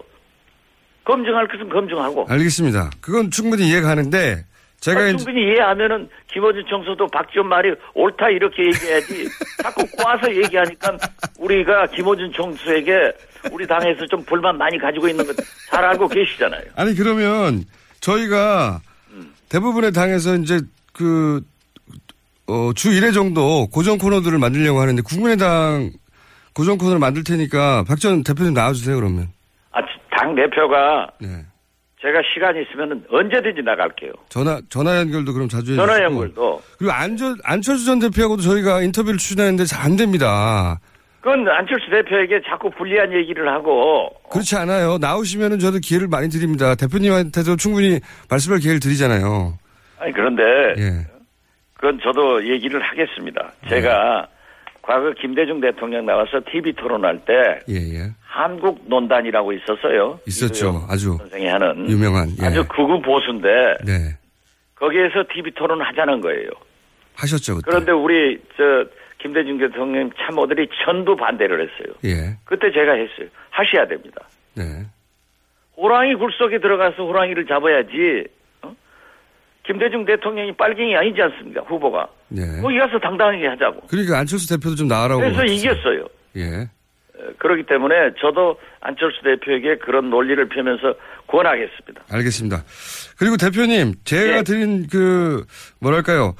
[1.05, 2.91] 검증할 것은 검증하고 알겠습니다.
[3.01, 4.45] 그건 충분히 이해가 가는데
[4.81, 9.29] 제가 아, 이제 충분히 이해하면은 김어준 청소도 박지원 말이 옳다 이렇게 얘기해야지
[9.63, 10.97] 자꾸 꼬아서 얘기하니까
[11.39, 13.13] 우리가 김어준 총수에게
[13.53, 16.63] 우리 당에서 좀 불만 많이 가지고 있는 거잘 알고 계시잖아요.
[16.77, 17.65] 아니 그러면
[18.01, 18.81] 저희가
[19.51, 20.61] 대부분의 당에서 이제
[20.93, 21.43] 그,
[22.47, 25.91] 어, 주 1회 정도 고정 코너들을 만들려고 하는데 국민의당
[26.55, 29.29] 고정 코너를 만들 테니까 박전 대표님 나와주세요 그러면.
[29.73, 31.45] 아, 당 대표가 네.
[32.03, 34.13] 제가 시간이 있으면 언제든지 나갈게요.
[34.31, 35.87] 전화, 전화 연결도 그럼 자주 해주시고.
[35.87, 36.63] 전화 연결도.
[36.79, 40.79] 그리고 안철, 안철수 전 대표하고도 저희가 인터뷰를 추진하는데 잘 안 됩니다.
[41.21, 44.97] 그건 안철수 대표에게 자꾸 불리한 얘기를 하고 그렇지 않아요.
[44.99, 46.75] 나오시면은 저도 기회를 많이 드립니다.
[46.75, 49.59] 대표님한테도 충분히 말씀할 기회를 드리잖아요.
[49.99, 50.43] 아니 그런데
[50.79, 51.07] 예.
[51.75, 53.53] 그건 저도 얘기를 하겠습니다.
[53.69, 54.27] 제가
[54.91, 57.33] 과거 김대중 대통령 나와서 TV 토론할 때
[57.69, 58.11] 예, 예.
[58.25, 60.19] 한국 논단이라고 있었어요.
[60.27, 60.85] 있었죠.
[60.89, 62.27] 아주 선생이 하는 유명한.
[62.43, 62.47] 예.
[62.47, 63.49] 아주 극우 보수인데
[63.87, 64.19] 네.
[64.75, 66.51] 거기에서 TV 토론 하자는 거예요.
[67.15, 67.55] 하셨죠.
[67.55, 67.71] 그때.
[67.71, 68.85] 그런데 우리 저
[69.19, 71.95] 김대중 대통령 참모들이 전부 반대를 했어요.
[72.07, 72.37] 예.
[72.45, 73.29] 그때 제가 했어요.
[73.51, 74.27] 하셔야 됩니다.
[74.57, 74.65] 네.
[75.77, 78.27] 호랑이 굴 속에 들어가서 호랑이를 잡아야지.
[79.71, 79.73] 어?
[79.73, 81.63] 김대중 대통령이 빨갱이 아니지 않습니까?
[81.63, 82.09] 후보가.
[82.37, 82.61] 예.
[82.61, 83.87] 거기 가서 당당하게 하자고.
[83.89, 85.21] 그러니까 안철수 대표도 좀 나으라고.
[85.21, 85.45] 그래서.
[85.45, 86.07] 이겼어요.
[86.37, 86.69] 예.
[87.19, 90.95] 어, 그렇기 때문에 저도 안철수 대표에게 그런 논리를 펴면서
[91.29, 92.03] 권하겠습니다.
[92.11, 92.65] 알겠습니다.
[93.19, 94.43] 그리고 대표님, 제가 예.
[94.43, 95.45] 드린 그,
[95.81, 96.35] 뭐랄까요.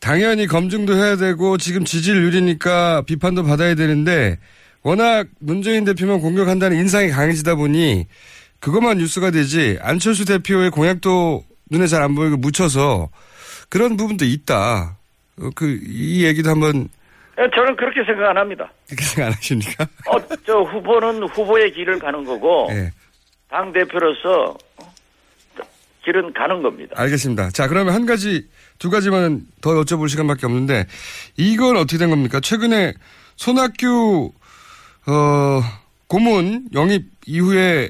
[0.00, 4.38] 당연히 검증도 해야 되고 지금 지지율이니까 비판도 받아야 되는데
[4.82, 8.04] 워낙 문재인 대표만 공격한다는 인상이 강해지다 보니
[8.60, 11.44] 그것만 뉴스가 되지 안철수 대표의 공약도
[11.74, 13.08] 눈에 잘 안 보이고 묻혀서
[13.68, 14.96] 그런 부분도 있다.
[15.40, 16.88] 어, 그, 이 얘기도 한번
[17.38, 18.70] 예, 저는 그렇게 생각 안 합니다.
[18.86, 19.84] 그렇게 생각 안 하십니까?
[20.06, 22.92] 어, 저 후보는 후보의 길을 가는 거고 예.
[23.50, 24.56] 당 대표로서
[26.04, 26.94] 길은 가는 겁니다.
[26.96, 27.50] 알겠습니다.
[27.50, 28.46] 자, 그러면 한 가지,
[28.78, 30.86] 두 가지만 더 여쭤볼 시간밖에 없는데,
[31.38, 32.40] 이건 어떻게 된 겁니까?
[32.40, 32.92] 최근에
[33.36, 34.30] 손학규,
[35.06, 35.60] 어,
[36.06, 37.88] 고문 영입 이후에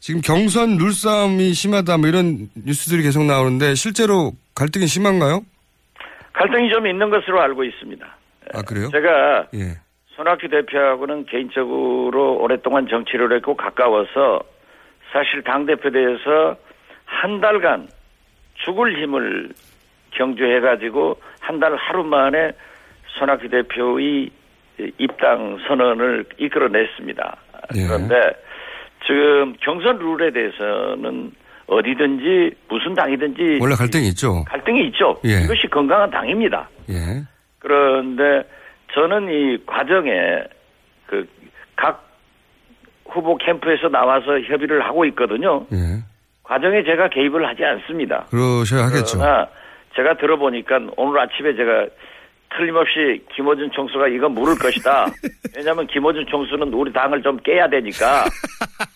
[0.00, 5.40] 지금 경선 룰싸움이 심하다 뭐 이런 뉴스들이 계속 나오는데, 실제로 갈등이 심한가요?
[6.32, 8.06] 갈등이 좀 있는 것으로 알고 있습니다.
[8.54, 8.88] 아, 그래요?
[8.92, 9.76] 제가 예.
[10.14, 14.40] 손학규 대표하고는 개인적으로 오랫동안 정치를 했고 가까워서
[15.12, 16.56] 사실 당 대표 대해서
[17.04, 17.88] 한 달간
[18.64, 19.50] 죽을 힘을
[20.12, 22.52] 경주해가지고 한 달 하루 만에
[23.18, 24.30] 손학규 대표의
[24.98, 27.36] 입당 선언을 이끌어냈습니다.
[27.76, 27.86] 예.
[27.86, 28.14] 그런데
[29.06, 31.32] 지금 경선 룰에 대해서는
[31.66, 34.44] 어디든지 무슨 당이든지 원래 갈등이 있죠.
[34.44, 35.18] 갈등이 있죠.
[35.24, 35.44] 예.
[35.44, 36.68] 이것이 건강한 당입니다.
[36.90, 36.94] 예.
[37.58, 38.42] 그런데
[38.94, 40.10] 저는 이 과정에
[41.06, 41.26] 그
[41.78, 42.04] 각
[43.08, 45.64] 후보 캠프에서 나와서 협의를 하고 있거든요.
[45.72, 46.02] 예.
[46.42, 48.26] 과정에 제가 개입을 하지 않습니다.
[48.30, 49.18] 그러셔야 하겠죠.
[49.18, 49.46] 그러나
[49.94, 51.86] 제가 들어보니까 오늘 아침에 제가
[52.56, 55.06] 틀림없이 김어준 총수가 이거 물을 것이다.
[55.56, 58.24] 왜냐하면 김어준 총수는 우리 당을 좀 깨야 되니까.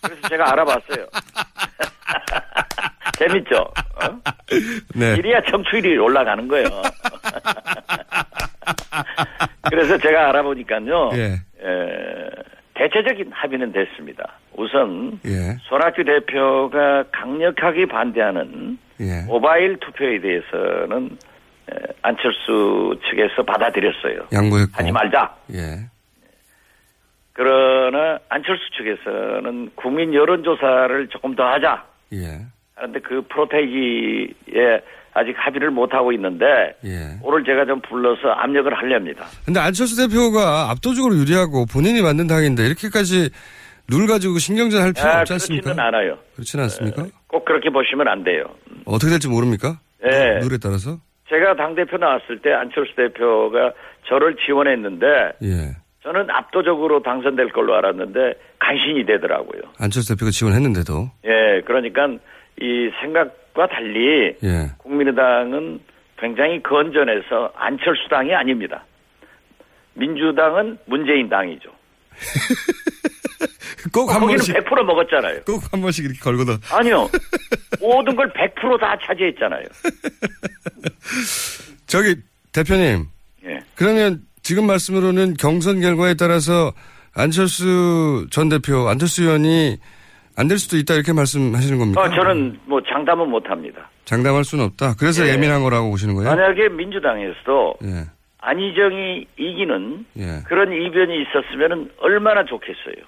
[0.02, 1.06] 그래서 제가 알아봤어요.
[3.18, 3.56] 재밌죠?
[3.56, 4.20] 어?
[4.94, 5.14] 네.
[5.18, 6.66] 이래야 청취율이 올라가는 거예요.
[9.70, 11.10] 그래서 제가 알아보니까요.
[11.14, 11.34] 예.
[11.64, 12.28] 에,
[12.74, 14.38] 대체적인 합의는 됐습니다.
[14.54, 15.56] 우선 예.
[15.68, 19.22] 손학규 대표가 강력하게 반대하는 예.
[19.26, 21.16] 모바일 투표에 대해서는 에,
[22.02, 24.26] 안철수 측에서 받아들였어요.
[24.32, 24.72] 양보했고.
[24.74, 25.34] 하지 말자.
[25.54, 25.86] 예.
[27.34, 31.84] 그러나 안철수 측에서는 국민 여론조사를 조금 더 하자.
[32.14, 32.40] 예.
[32.74, 34.80] 하는데 그 프로테이지에
[35.14, 36.44] 아직 합의를 못 하고 있는데
[36.84, 37.18] 예.
[37.22, 39.26] 오늘 제가 좀 불러서 압력을 하렵니다.
[39.44, 43.30] 근데 안철수 대표가 압도적으로 유리하고 본인이 만든 당인데 이렇게까지
[43.88, 45.64] 룰 가지고 신경전 할 필요 아, 없지 않습니까?
[45.74, 46.18] 그렇지는 않아요.
[46.34, 47.06] 그렇지는 않습니까?
[47.26, 48.44] 꼭 그렇게 보시면 안 돼요.
[48.84, 49.78] 어떻게 될지 모릅니까?
[50.04, 50.38] 예.
[50.40, 50.98] 룰에 따라서?
[51.32, 53.72] 제가 당대표 나왔을 때 안철수 대표가
[54.04, 55.06] 저를 지원했는데
[55.42, 55.76] 예.
[56.02, 59.62] 저는 압도적으로 당선될 걸로 알았는데 간신히 되더라고요.
[59.80, 61.10] 안철수 대표가 지원했는데도.
[61.24, 62.06] 예, 그러니까
[62.60, 64.66] 이 생각과 달리 예.
[64.76, 65.80] 국민의당은
[66.18, 68.84] 굉장히 건전해서 안철수 당이 아닙니다.
[69.94, 71.70] 민주당은 문재인 당이죠.
[73.92, 75.40] 꼭한 거기는 번씩, 100% 먹었잖아요.
[75.44, 76.52] 꼭 한 번씩 이렇게 걸고도.
[76.70, 77.08] 아니요.
[77.80, 79.64] 모든 걸 100%다 차지했잖아요.
[81.86, 82.16] 저기,
[82.52, 83.06] 대표님.
[83.46, 83.60] 예.
[83.74, 86.72] 그러면 지금 말씀으로는 경선 결과에 따라서
[87.14, 89.78] 안철수 전 대표, 안철수 의원이
[90.36, 92.00] 안 될 수도 있다 이렇게 말씀하시는 겁니까?
[92.02, 93.90] 어, 저는 뭐 장담은 못 합니다.
[94.06, 94.94] 장담할 수는 없다.
[94.98, 95.32] 그래서 예.
[95.32, 95.36] 예.
[95.36, 96.30] 민한 거라고 보시는 거예요?
[96.30, 98.04] 만약에 민주당에서도 예.
[98.40, 100.40] 안희정이 이기는 예.
[100.48, 103.04] 그런 이변이 있었으면 얼마나 좋겠어요.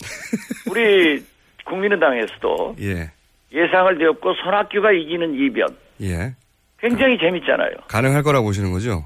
[0.70, 1.24] 우리
[1.64, 3.10] 국민의당에서도 예.
[3.52, 5.68] 예상을 되었고 손학규가 이기는 이변
[6.02, 6.34] 예.
[6.78, 7.70] 굉장히 재밌잖아요.
[7.88, 9.04] 가능할 거라고 보시는 거죠?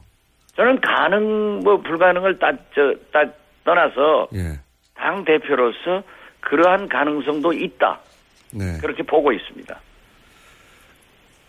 [0.56, 3.24] 저는 가능 뭐 불가능을 따, 저, 따,
[3.64, 4.58] 떠나서 예.
[4.94, 6.02] 당 대표로서
[6.40, 8.00] 그러한 가능성도 있다
[8.52, 8.78] 네.
[8.80, 9.80] 그렇게 보고 있습니다.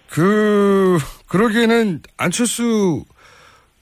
[0.10, 0.98] 그,
[1.30, 3.04] 그러기에는 안철수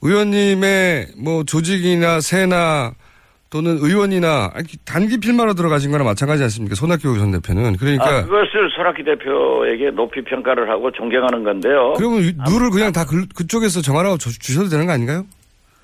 [0.02, 2.94] 의원님의 뭐 조직이나 세나
[3.50, 4.52] 또는 의원이나
[4.84, 6.76] 단기 필마로 들어가신 거나 마찬가지 않습니까?
[6.76, 7.76] 손학규 전 대표는.
[7.78, 8.04] 그러니까.
[8.06, 11.94] 아, 그것을 손학규 대표에게 높이 평가를 하고 존경하는 건데요.
[11.96, 15.26] 그러면 이- 룰을 그냥 다 그, 그쪽에서 정하라고 주, 주셔도 되는 거 아닌가요?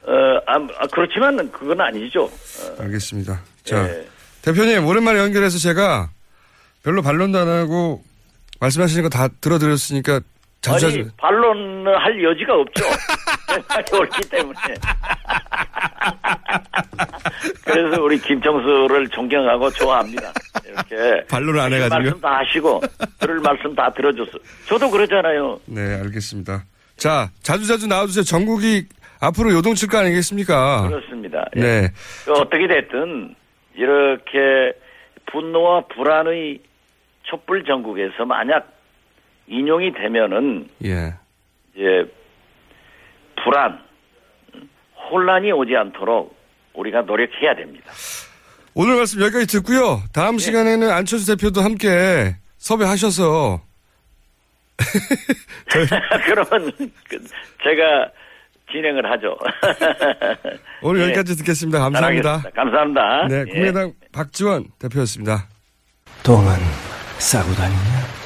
[0.07, 0.13] 어,
[0.47, 2.31] 아, 아, 그렇지만 그건 아니죠.
[2.79, 3.41] 알겠습니다.
[3.65, 4.07] 자, 예.
[4.43, 6.11] 대표님, 오랜만에 연결해서 제가
[6.85, 8.05] 별로 반론도 안 하고
[8.61, 10.21] 말씀하시는 거 다 들어드렸으니까
[10.67, 12.85] 자주 아니 반론을 할 여지가 없죠.
[13.47, 14.59] 생각이 옳기 때문에.
[17.65, 20.33] 그래서 우리 김정수를 존경하고 좋아합니다.
[20.67, 22.03] 이렇게 반론을 안 하실 해가지고요?
[22.03, 22.81] 말씀 다 하시고
[23.21, 25.61] 들을 말씀 다 들어줘서 저도 그러잖아요.
[25.67, 26.65] 네, 알겠습니다.
[26.97, 28.25] 자, 자주자주 나와주세요.
[28.25, 28.87] 전국이
[29.21, 30.89] 앞으로 요동칠 거 아니겠습니까?
[30.89, 31.45] 그렇습니다.
[31.57, 31.61] 예.
[31.61, 31.89] 네.
[32.25, 33.35] 그 어떻게 됐든
[33.75, 34.73] 이렇게
[35.27, 36.61] 분노와 불안의
[37.25, 38.76] 촛불 전국에서 만약
[39.49, 41.15] 인용이 되면은 예.
[41.75, 42.13] 이제
[43.43, 43.79] 불안,
[45.11, 46.37] 혼란이 오지 않도록
[46.75, 47.93] 우리가 노력해야 됩니다.
[48.75, 50.03] 오늘 말씀 여기까지 듣고요.
[50.13, 53.63] 다음 시간에는 안철수 대표도 함께 섭외하셔서
[56.27, 56.73] 그러면
[57.09, 57.19] 그
[57.65, 58.11] 제가
[58.71, 59.39] 진행을 하죠.
[60.83, 61.05] 오늘 예.
[61.05, 61.79] 여기까지 듣겠습니다.
[61.79, 62.43] 감사합니다.
[62.43, 62.63] 잘하겠습니다.
[62.63, 63.29] 감사합니다.
[63.29, 63.45] 네, 예.
[63.45, 65.49] 국민의당 박지원 대표였습니다.
[66.23, 66.53] 똥은
[67.19, 68.26] 싸고 다니냐?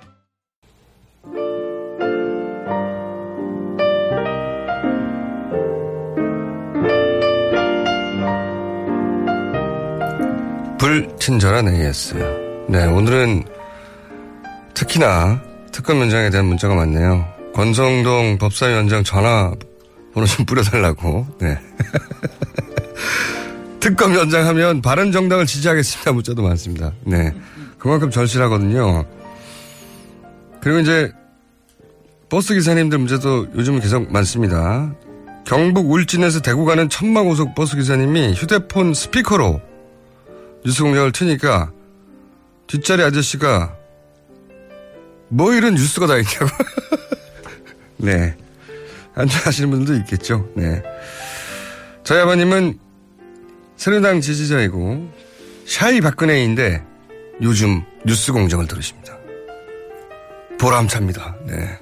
[10.81, 12.15] 불친절한 AS.
[12.67, 13.43] 네, 오늘은
[14.73, 15.39] 특히나
[15.71, 17.23] 특검 연장에 대한 문자가 많네요.
[17.53, 19.53] 권성동 법사위원장 전화
[20.11, 21.27] 번호 좀 뿌려달라고.
[21.39, 21.55] 네.
[23.79, 26.13] 특검 연장하면 바른 정당을 지지하겠습니다.
[26.13, 26.93] 문자도 많습니다.
[27.05, 27.31] 네.
[27.77, 29.05] 그만큼 절실하거든요.
[30.61, 31.11] 그리고 이제
[32.27, 34.95] 버스 기사님들 문자도 요즘은 계속 많습니다.
[35.45, 39.61] 경북 울진에서 대구 가는 천마고속 버스 기사님이 휴대폰 스피커로
[40.63, 41.71] 뉴스 공장을 트니까
[42.67, 43.75] 뒷자리 아저씨가
[45.29, 46.47] 뭐 이런 뉴스가 다 있냐고.
[47.97, 48.35] 네.
[49.15, 50.49] 안좋아하시는 분들도 있겠죠.
[50.55, 50.81] 네.
[52.03, 52.79] 저희 아버님은
[53.77, 55.11] 새누리당 지지자이고
[55.65, 56.83] 샤이 박근혜인데
[57.41, 59.17] 요즘 뉴스 공장을 들으십니다.
[60.59, 61.35] 보람찹니다.
[61.47, 61.79] 네.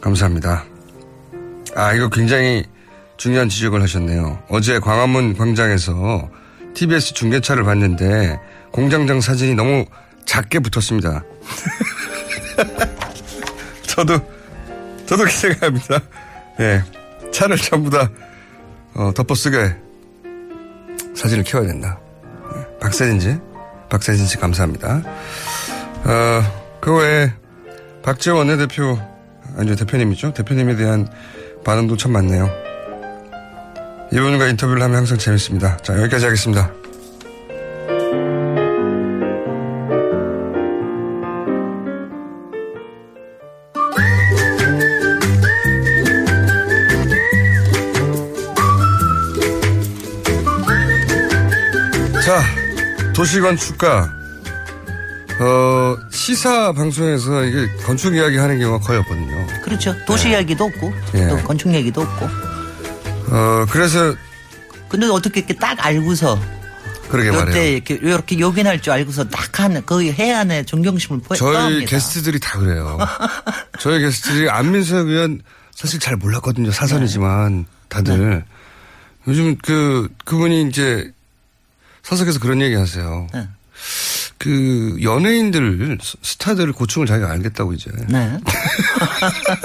[0.00, 0.64] 감사합니다.
[1.74, 2.64] 아, 이거 굉장히
[3.16, 4.42] 중요한 지적을 하셨네요.
[4.48, 6.30] 어제 광화문 광장에서
[6.76, 8.38] TBS 중계차를 봤는데
[8.70, 9.86] 공장장 사진이 너무
[10.26, 11.24] 작게 붙었습니다.
[13.88, 14.20] 저도
[15.06, 16.00] 저도 그 생각합니다.
[16.60, 16.82] 예,
[17.32, 18.10] 차를 전부 다
[18.94, 19.74] 어, 덮어쓰게
[21.14, 21.98] 사진을 키워야 된다.
[22.54, 23.38] 예, 박세진 씨,
[23.88, 25.02] 박세진 씨 감사합니다.
[26.04, 27.32] 어, 그 외에
[28.02, 28.98] 박지원 원내대표
[29.56, 30.34] 아니죠 대표님이죠.
[30.34, 31.08] 대표님에 대한
[31.64, 32.65] 반응도 참 많네요.
[34.12, 35.76] 이분과 인터뷰를 하면 항상 재밌습니다.
[35.78, 36.70] 자, 여기까지 하겠습니다.
[52.24, 52.42] 자,
[53.12, 54.10] 도시건축가,
[55.38, 59.46] 어, 시사 방송에서 이게 건축 이야기 하는 경우가 거의 없거든요.
[59.62, 59.94] 그렇죠.
[60.06, 61.28] 도시 이야기도 없고 예.
[61.28, 62.55] 또 건축 얘기도 없고.
[63.30, 64.14] 어, 그래서
[64.88, 66.40] 근데 어떻게 이렇게 딱 알고서
[67.10, 67.72] 그러게 요때 말해요.
[67.72, 71.90] 이렇게 이렇게 요긴할 줄 알고서 딱한 거의 해안에 존경심을 포- 저희 표합니다.
[71.90, 72.98] 게스트들이 다 그래요.
[73.80, 75.40] 저희 게스트들이 안민석 의원
[75.74, 76.70] 사실 잘 몰랐거든요.
[76.72, 78.44] 사선이지만 다들
[79.28, 81.10] 요즘 그 그분이 이제
[82.02, 83.26] 사석에서 그런 얘기 하세요.
[83.34, 83.48] 네.
[84.38, 87.90] 그 연예인들 스- 스타들 고충을 자기가 알겠다고 이제.
[88.08, 88.38] 네.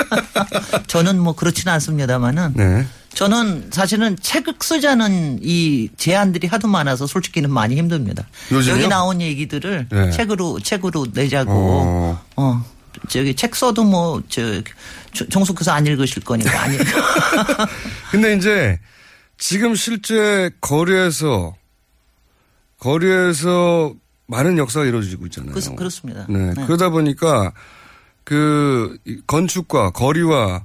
[0.88, 2.88] 저는 뭐 그렇지는 않습니다만은 네.
[3.13, 8.28] 저는 사실은 책 쓰자는 이 제안들이 하도 많아서 솔직히는 많이 힘듭니다.
[8.52, 8.74] 요즘요?
[8.76, 10.12] 여기 나온 얘기들을 네.
[10.12, 12.26] 책으로 책으로 내자고 어.
[12.38, 12.65] 어.
[13.10, 14.62] 저기 책 써도 뭐 저
[15.30, 16.80] 정숙해서 안 읽으실 거니까 안 읽.
[18.12, 18.80] 근데 이제
[19.38, 21.54] 지금 실제 거리에서
[22.79, 23.94] 거리에서
[24.27, 25.54] 많은 역사가 이루어지고 있잖아요.
[25.54, 26.25] 그렇- 그렇습니다.
[26.29, 26.54] 네.
[26.54, 26.65] 네.
[26.65, 27.52] 그러다 보니까
[28.23, 30.63] 그이 건축과 거리와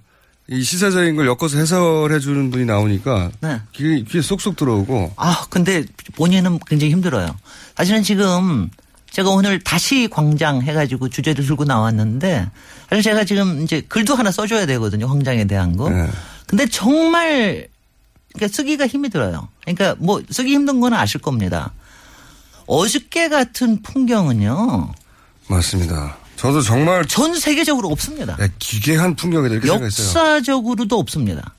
[0.49, 3.61] 이 시사적인 걸 엮어서 해설해 주는 분이 나오니까 네.
[3.73, 5.85] 귀에, 귀에 쏙쏙 들어오고 아, 근데
[6.15, 7.37] 본인은 굉장히 힘들어요.
[7.77, 8.71] 사실은 지금
[9.11, 12.49] 제가 오늘 다시 광장 해가지고 주제를 들고 나왔는데
[12.89, 15.09] 사실 제가 지금 이제 글도 하나 써줘야 되거든요.
[15.09, 15.91] 광장에 대한 거.
[15.91, 16.09] 네.
[16.47, 17.67] 근데 정말
[18.35, 19.49] 그러니까 쓰기가 힘이 들어요.
[19.63, 21.73] 그러니까 뭐 쓰기 힘든 거는 아실 겁니다.
[22.67, 24.93] 어저께 같은 풍경은요.
[25.49, 26.19] 맞습니다.
[26.37, 28.37] 저도 정말 전 세계적으로 없습니다.
[28.37, 30.07] 네, 기괴한 풍경이다 이렇게 생각했어요.
[30.07, 31.55] 역사적으로도 없습니다.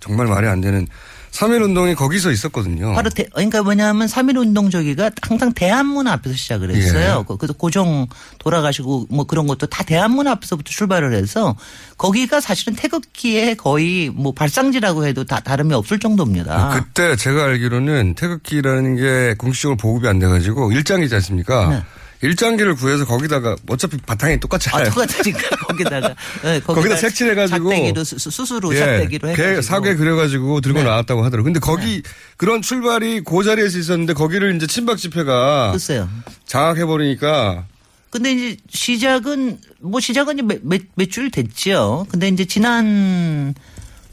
[0.00, 0.86] 정말 말이 안 되는
[1.30, 2.92] 3.1 운동이 거기서 있었거든요.
[2.94, 7.24] 바로 대, 그러니까 뭐냐면 3.1 운동 저기가 항상 대한문 앞에서 시작을 했어요.
[7.28, 7.36] 예.
[7.38, 8.08] 그래서 고종
[8.38, 11.54] 돌아가시고 뭐 그런 것도 다 대한문 앞에서부터 출발을 해서
[11.96, 16.70] 거기가 사실은 태극기에 거의 뭐 발상지라고 해도 다 다름이 없을 정도입니다.
[16.70, 21.68] 그때 제가 알기로는 태극기라는 게 공식적으로 보급이 안 돼가지고 일장기지 않습니까?
[21.68, 21.82] 네.
[22.22, 24.86] 일장기를 구해서 거기다가 어차피 바탕이 똑같잖아요.
[24.86, 30.84] 아, 똑같으니까 거기다가 네, 거기다 색칠해가지고 수- 수수로 예, 개 해가지고 사괴 그려가지고 들고 네.
[30.84, 31.52] 나왔다고 하더라고 요.
[31.52, 32.02] 근데 거기
[32.36, 36.08] 그런 출발이 그 자리에서 있었는데 거기를 이제 친박 집회가 글쎄요.
[36.46, 37.64] 장악해버리니까
[38.10, 42.06] 근데 이제 시작은 뭐 시작은 이제 몇몇줄 됐죠.
[42.10, 43.54] 근데 이제 지난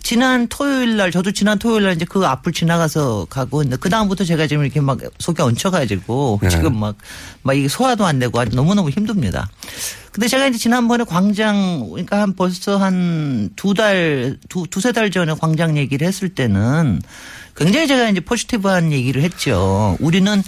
[0.07, 4.23] 지난 토요일 날 저도 지난 토요일 날 이제 그 앞을 지나가서 가고 있는데 그 다음부터
[4.23, 6.47] 제가 지금 이렇게 막 속이 얹혀가지고 네.
[6.47, 6.95] 지금 막
[7.43, 9.49] 막 이게 소화도 안 되고 아주 너무 너무 힘듭니다.
[10.13, 15.33] 근데 제가 이제 지난번에 광장 그러니까 한 벌써 한 두 달 두 두세 달 전에
[15.33, 17.01] 광장 얘기를 했을 때는
[17.57, 19.97] 굉장히 제가 이제 포지티브한 얘기를 했죠.
[19.99, 20.41] 우리는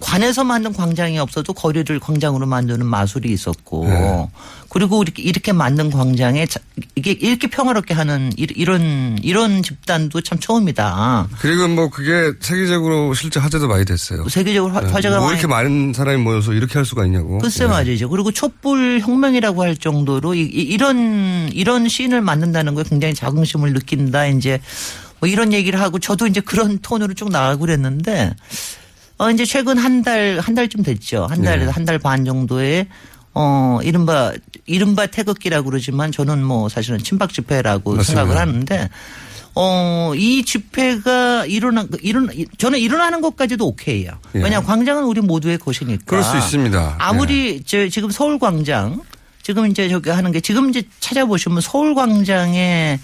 [0.00, 4.28] 관에서 만든 광장이 없어도 거리를 광장으로 만드는 마술이 있었고 네.
[4.70, 6.60] 그리고 이렇게, 이렇게 만든 광장에 자-
[6.94, 11.28] 이게 이렇게 평화롭게 하는 이- 이런 이런 집단도 참 처음이다.
[11.40, 14.26] 그리고 뭐 그게 세계적으로 실제 화제도 많이 됐어요.
[14.28, 14.90] 세계적으로 화- 네.
[14.90, 17.38] 화제가 뭐 많이 이렇게 많은 사람이 모여서 이렇게 할 수가 있냐고.
[17.38, 17.70] 글쎄 네.
[17.70, 18.08] 말이죠.
[18.08, 24.26] 그리고 촛불 혁명이라고 할 정도로 이, 이- 이런 이런 씬을 만든다는 거에 굉장히 자긍심을 느낀다.
[24.28, 24.60] 이제
[25.18, 28.34] 뭐 이런 얘기를 하고 저도 이제 그런 톤으로 쭉 나가고 그랬는데
[29.20, 31.26] 어 이제 최근 한 달 한 달쯤 됐죠.
[31.28, 31.66] 한달 네.
[31.66, 32.86] 한달 반 정도에
[33.34, 34.32] 어 이른바
[34.66, 38.22] 이른바 태극기라고 그러지만 저는 뭐 사실은 친박 집회라고 맞습니다.
[38.24, 38.88] 생각을 하는데
[39.54, 44.12] 어, 이 집회가 일어나, 일어나, 저는 일어나는 것까지도 오케이요.
[44.36, 44.42] 예.
[44.42, 46.04] 왜냐 광장은 우리 모두의 곳이니까.
[46.06, 46.96] 그럴 수 있습니다.
[46.98, 49.02] 아무리 저 지금 서울 광장
[49.42, 53.00] 지금 이제 저기 하는 게 지금 이제 찾아보시면 서울 광장에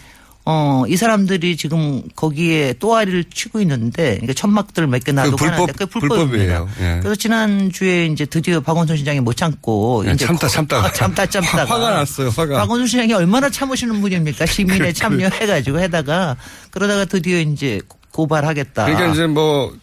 [0.49, 5.72] 어, 이 사람들이 지금 거기에 또아리를 치고 있는데, 그러니까 천막들 몇 개 놔두고 불법- 하는데
[5.72, 6.66] 그게 불법입니다.
[6.80, 6.99] 예.
[7.01, 10.92] 그래서 지난주에 이제 드디어 박원순 시장이 못 참고 예, 이제 참다, 참다가.
[10.92, 12.59] 참다 참다가 화가 났어요, 화가.
[12.61, 14.47] 박원순 시장이 얼마나 참으시는 분입니까?
[14.47, 16.36] 시민의 그- 참여해 가지고 해다가
[16.70, 17.80] 그러다가 드디어 이제
[18.12, 18.84] 고발하겠다.
[18.86, 19.74] 그러니까 이제 뭐,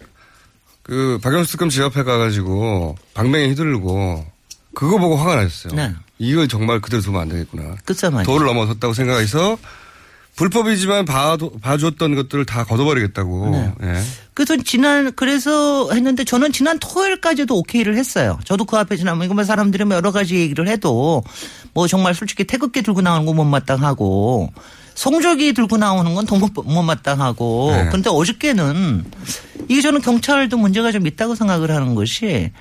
[0.82, 4.26] 그, 박영수 특검 집 앞에 가가지고, 방맹이 휘두르고,
[4.74, 5.76] 그거 보고 화가 나셨어요.
[5.76, 5.94] 네.
[6.20, 7.76] 이거 정말 그대로 두면 안 되겠구나.
[8.12, 8.24] 말이죠.
[8.32, 9.58] 도를 넘어섰다고 생각해서,
[10.36, 13.50] 불법이지만 봐, 봐줬던 것들을 다 걷어버리겠다고.
[13.52, 13.74] 네.
[13.84, 14.02] 예.
[14.34, 18.40] 그래서 지난 그래서 했는데 저는 지난 토요일까지도 오케이를 했어요.
[18.44, 21.24] 저도 그 앞에 지나면 이거 뭐 사람들이 뭐 여러 가지 얘기를 해도
[21.74, 24.52] 뭐 정말 솔직히 태극기 들고 나오는 거 못마땅하고
[24.96, 27.86] 송조기 들고 나오는 건더 못마땅하고 네.
[27.88, 29.06] 그런데 어저께는
[29.70, 32.52] 이게 저는 경찰도 문제가 좀 있다고 생각을 하는 것이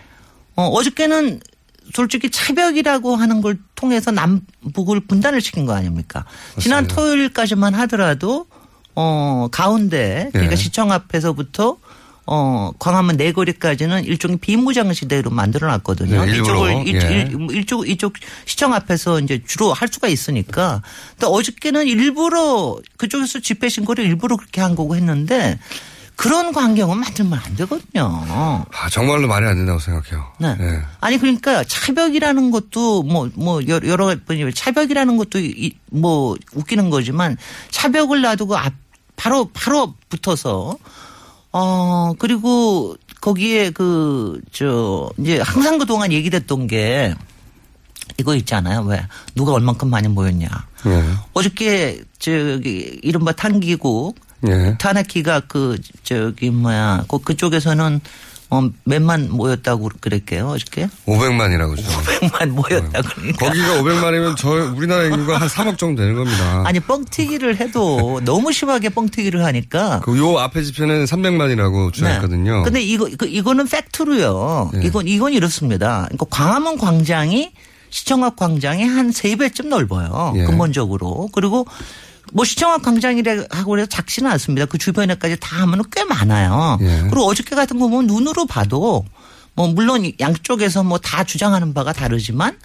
[0.57, 1.41] 어, 어저께는
[1.95, 6.25] 솔직히 차벽이라고 하는 걸 통해서 남북을 분단을 시킨 거 아닙니까?
[6.59, 8.47] 지난 토요일까지만 하더라도
[8.95, 10.57] 어 가운데 그러니까 예.
[10.57, 11.77] 시청 앞에서부터
[12.25, 16.25] 어 광화문 내거리까지는 일종의 비무장 시대로 만들어 놨거든요.
[16.25, 16.39] 네.
[16.39, 16.99] 이쪽을 이- 예.
[17.31, 18.15] 일- 이쪽 이쪽
[18.47, 20.83] 시청 앞에서 이제 주로 할 수가 있으니까.
[21.19, 25.59] 근데 어저께는 일부러 그쪽에서 집회 신고를 일부러 그렇게 한 거고 했는데
[26.17, 28.25] 그런 광경은 만들면 안 되거든요.
[28.29, 30.25] 아, 정말로 말이 안 된다고 생각해요.
[30.39, 30.57] 네.
[30.61, 30.81] 예.
[31.01, 37.37] 아니 그러니까 차벽이라는 것도 뭐 뭐 여러 분이 차벽이라는 것도 이- 뭐 웃기는 거지만
[37.71, 38.73] 차벽을 놔두고 앞
[39.17, 40.77] 바로 바로 붙어서
[41.53, 47.15] 어 그리고 거기에 그 저 이제 항상 그동안 얘기됐던 게
[48.19, 48.83] 이거 있잖아요.
[48.83, 50.47] 왜 누가 얼만큼 많이 모였냐.
[50.87, 51.05] 예.
[51.33, 54.17] 어저께 저기 이른바 탄기국
[54.49, 54.77] 예.
[54.79, 58.01] 탄핵기가 그 저기 뭐야 그 그쪽에서는
[58.51, 65.39] 어 몇만 모였다고 그랬게요 어저께 500만이라고 죠 500만 모였다 그러니까 거기가 500만이면 저 우리나라 인구가
[65.39, 66.63] 한 3억 정도 되는 겁니다.
[66.67, 72.59] 아니 뻥튀기를 해도 너무 심하게 뻥튀기를 하니까 그 요 앞에 집회는 300만이라고 주장했거든요.
[72.59, 72.63] 네.
[72.63, 74.71] 근데 이거 그, 이거는 팩트로요.
[74.75, 74.81] 네.
[74.85, 76.03] 이건 이건 이렇습니다.
[76.11, 77.53] 그러니까 광화문 광장이
[77.89, 80.35] 시청 앞 광장이 한세 배쯤 넓어요.
[80.37, 80.45] 예.
[80.45, 81.31] 근본적으로.
[81.33, 81.67] 그리고
[82.33, 84.67] 뭐 시청 앞 광장이라 하고 해서 작지는 않습니다.
[84.67, 86.79] 그 주변에까지 다 하면 꽤 많아요.
[86.81, 87.03] 예.
[87.11, 89.05] 그리고 어저께 같은 거 보면 눈으로 봐도
[89.55, 92.57] 뭐 물론 양쪽에서 뭐 다 주장하는 바가 다르지만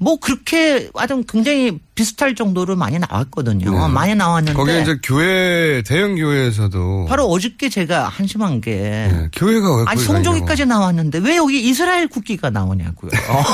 [0.00, 3.70] 뭐 그렇게 아주 굉장히 비슷할 정도로 많이 나왔거든요.
[3.70, 3.88] 네.
[3.92, 9.84] 많이 나왔는데 거기 이제 교회 대형 교회에서도 바로 어저께 제가 한심한 게 예, 교회가 왜
[9.88, 13.10] 아니 송조기까지 나왔는데 왜 여기 이스라엘 국기가 나오냐고요.
[13.28, 13.44] 어,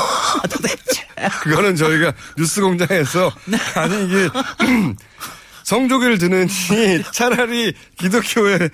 [0.47, 1.03] 도대체.
[1.41, 3.57] 그거는 저희가 뉴스공장에서 네.
[3.75, 4.29] 아니 이게
[5.63, 6.47] 성조기를 드느니
[7.11, 8.69] 차라리 기독교회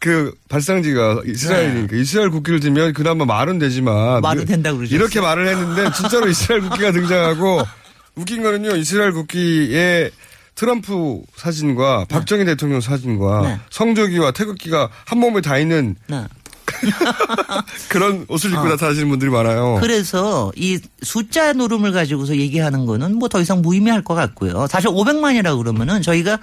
[0.00, 4.94] 그 발상지가 이스라엘이니까 이스라엘 국기를 들면 그나마 말은 되지만 말은 된다고 그러죠.
[4.96, 7.62] 이렇게 말을 했는데 진짜로 이스라엘 국기가 등장하고
[8.16, 10.10] 웃긴 거는요 이스라엘 국기에
[10.54, 13.60] 트럼프 사진과 박정희 대통령 사진과 네.
[13.70, 16.24] 성조기와 태극기가 한 몸에 다 있는 네.
[17.88, 18.68] 그런 옷을 입고 어.
[18.70, 19.78] 나타나시는 분들이 많아요.
[19.80, 24.66] 그래서 이 숫자 노름을 가지고서 얘기하는 거는 뭐 더 이상 무의미할 것 같고요.
[24.66, 26.38] 사실 500만이라고 그러면은 저희가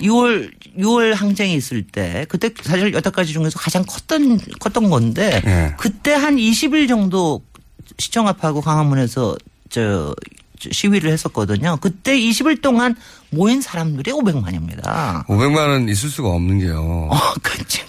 [0.00, 5.74] 6월 6월 항쟁이 있을 때 그때 사실 여태까지 중에서 가장 컸던 컸던 건데 예.
[5.78, 7.42] 그때 한 20일 정도
[7.98, 9.36] 시청 앞하고 광화문에서
[9.68, 10.14] 저,
[10.58, 11.78] 저 시위를 했었거든요.
[11.80, 12.96] 그때 20일 동안
[13.30, 15.24] 모인 사람들이 500만입니다.
[15.26, 17.08] 500만은 있을 수가 없는 게요.
[17.10, 17.16] 어,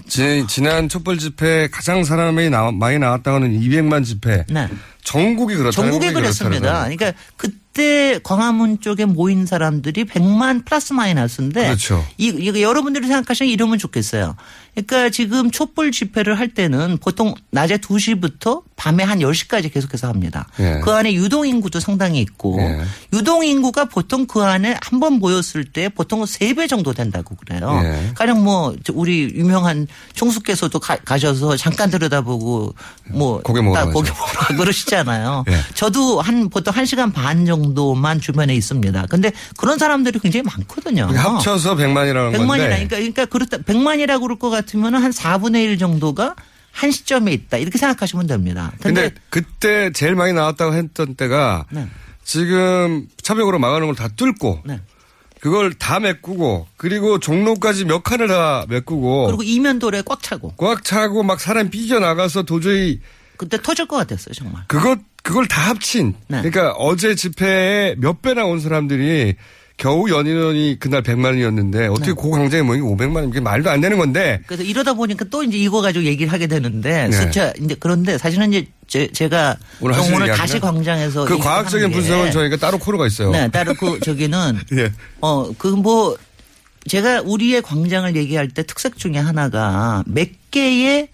[0.07, 4.45] 지, 지난 촛불 집회 가장 사람이 나, 많이 나왔다고는 200만 집회.
[4.49, 4.67] 네.
[5.03, 5.81] 전국이 그렇다.
[5.81, 6.59] 그랬습니다.
[6.59, 12.05] 그렇다는 그러니까 그때 광화문 쪽에 모인 사람들이 100만 플러스 마이너스인데 그렇죠.
[12.19, 14.35] 이, 이거 여러분들이 생각하시면 이러면 좋겠어요.
[14.75, 20.47] 그러니까 지금 촛불 집회를 할 때는 보통 낮에 2시부터 밤에 한 10시까지 계속해서 합니다.
[20.59, 20.79] 예.
[20.83, 22.81] 그 안에 유동 인구도 상당히 있고 예.
[23.11, 27.79] 유동 인구가 보통 그 안에 한 번 모 였을 때 보통 3배 정도 된다고 그래요.
[27.83, 28.11] 예.
[28.15, 32.73] 가령 뭐 우리 유명한 총수께서도 가, 가셔서 잠깐 들여다보고
[33.09, 33.43] 뭐 가죠.
[33.43, 35.45] 고기 먹으러 그러시잖아요.
[35.49, 35.59] 예.
[35.73, 39.05] 저도 한 보통 한 시간 반 정도만 주변에 있습니다.
[39.07, 41.07] 근데 그런 사람들이 굉장히 많거든요.
[41.07, 42.65] 그게 합쳐서 100만이라는 100만이라 건데.
[42.67, 46.35] 그러니까 그러니까 그렇다 100만이라고 그럴 것 같으면 한 4분의 1 정도가
[46.71, 47.57] 한 시점에 있다.
[47.57, 48.71] 이렇게 생각하시면 됩니다.
[48.81, 51.87] 근데, 근데, 그때 제일 많이 나왔다고 했던 때가 네.
[52.23, 54.79] 지금 차벽으로 막아놓은 걸 다 뚫고 네.
[55.41, 61.23] 그걸 다 메꾸고 그리고 종로까지 몇 칸을 다 메꾸고 그리고 이면도로에 꽉 차고 꽉 차고
[61.23, 63.01] 막 사람 삐져 나가서 도저히
[63.37, 64.63] 그때 터질 것 같았어요, 정말.
[64.67, 66.43] 그것 그걸 다 합친 네.
[66.43, 69.35] 그러니까 어제 집회에 몇 배나 온 사람들이
[69.81, 72.13] 겨우 연인원이 그날 100만이었는데 어떻게 네.
[72.13, 75.57] 그 광장에 모인 게 500만 이게 말도 안 되는 건데 그래서 이러다 보니까 또 이제
[75.57, 77.11] 이거 가지고 얘기를 하게 되는데 네.
[77.11, 78.67] 숫자 이제 그런데 사실은 이제
[79.11, 83.31] 제, 가 오늘 오늘 다시 광장에서 그 과학적인 분석은 저희가 따로 코너가 있어요.
[83.31, 84.91] 네, 따로 그 저기는 예.
[85.19, 86.15] 어그뭐
[86.87, 91.07] 제가 우리의 광장을 얘기할 때 특색 중에 하나가 몇 개의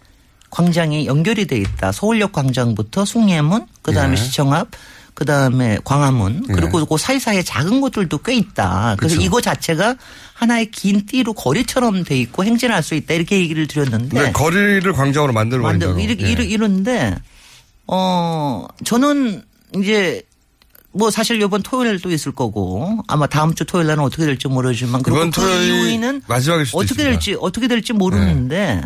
[0.49, 1.93] 광장이 연결이 돼 있다.
[1.93, 4.15] 서울역 광장부터 숭례문, 그 다음에 예.
[4.18, 4.72] 시청 앞,
[5.18, 6.53] 그 다음에 광화문, 예.
[6.53, 8.97] 그리고 그 사이사이에 작은 곳들도 꽤 있다.
[8.99, 9.26] 그래서 그렇죠.
[9.26, 9.95] 이거 자체가
[10.36, 13.15] 하나의 긴 띠로 거리처럼 돼 있고 행진할 수 있다.
[13.15, 14.09] 이렇게 얘기를 드렸는데.
[14.15, 15.99] 근데 거리를 광장으로 만들어 만들.
[15.99, 16.32] 이렇게 예.
[16.32, 17.18] 이러, 이런데
[17.88, 19.41] 어 저는
[19.78, 20.22] 이제
[20.91, 25.22] 뭐 사실 이번 토요일도 있을 거고 아마 다음 주 토요일 날은 어떻게 될지 모르지만 그리고
[25.22, 27.09] 그 토요일이 이후에는 마지막일 수도 어떻게 있습니다.
[27.09, 28.84] 될지 어떻게 될지 모르는데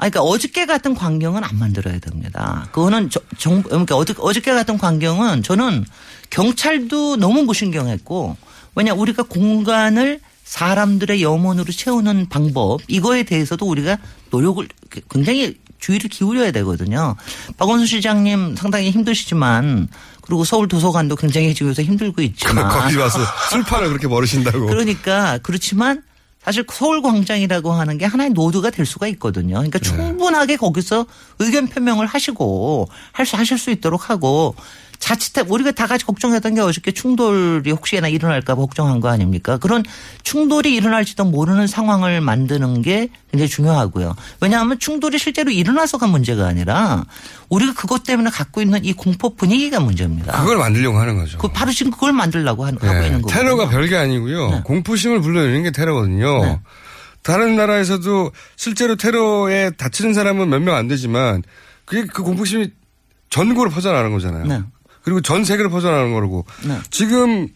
[0.00, 2.68] 아 그러니까 어저께 같은 광경은 안 만들어야 됩니다.
[2.72, 5.84] 그거는 저- 정 그러니까 어저, 어저께 같은 광경은 저는
[6.30, 8.36] 경찰도 너무 무신경했고
[8.76, 13.98] 왜냐 우리가 공간을 사람들의 염원으로 채우는 방법 이거에 대해서도 우리가
[14.30, 14.66] 노력을
[15.10, 17.16] 굉장히 주의를 기울여야 되거든요.
[17.56, 19.88] 박원순 시장님 상당히 힘드시지만
[20.22, 23.18] 그리고 서울 도서관도 굉장히 지금 요새 힘들고 있지만 거기 와서
[23.50, 24.66] 술판을 그렇게 벌이신다고.
[24.66, 26.02] 그러니까 그렇지만
[26.48, 29.56] 사실 서울 광장이라고 하는 게 하나의 노드가 될 수가 있거든요.
[29.56, 31.04] 그러니까 충분하게 거기서
[31.40, 34.54] 의견 표명을 하시고 할 수 하실 수 있도록 하고
[34.98, 39.56] 자칫해 우리가 다 같이 걱정했던 게 어저께 충돌이 혹시나 일어날까 봐 걱정한 거 아닙니까?
[39.56, 39.84] 그런
[40.22, 44.16] 충돌이 일어날지도 모르는 상황을 만드는 게 굉장히 중요하고요.
[44.40, 47.04] 왜냐하면 충돌이 실제로 일어나서가 문제가 아니라
[47.48, 50.40] 우리가 그것 때문에 갖고 있는 이 공포 분위기가 문제입니다.
[50.40, 51.38] 그걸 만들려고 하는 거죠.
[51.38, 53.32] 그 바로 지금 그걸 만들려고 하는- 하고 예, 있는 거고.
[53.32, 54.62] 테러가 별게 아니고요.
[54.64, 56.44] 공포심을 불러일으키는 게 테러거든요.
[56.44, 56.60] 네.
[57.22, 61.42] 다른 나라에서도 실제로 테러에 다치는 사람은 몇 명 안 되지만
[61.84, 62.70] 그게 그 공포심이
[63.30, 64.64] 전국으로 퍼져나가는 거잖아요.
[65.08, 65.14] 네.
[65.14, 66.78] 그리고 전 세계로 퍼져나가는 거고 네.
[66.90, 67.48] 지금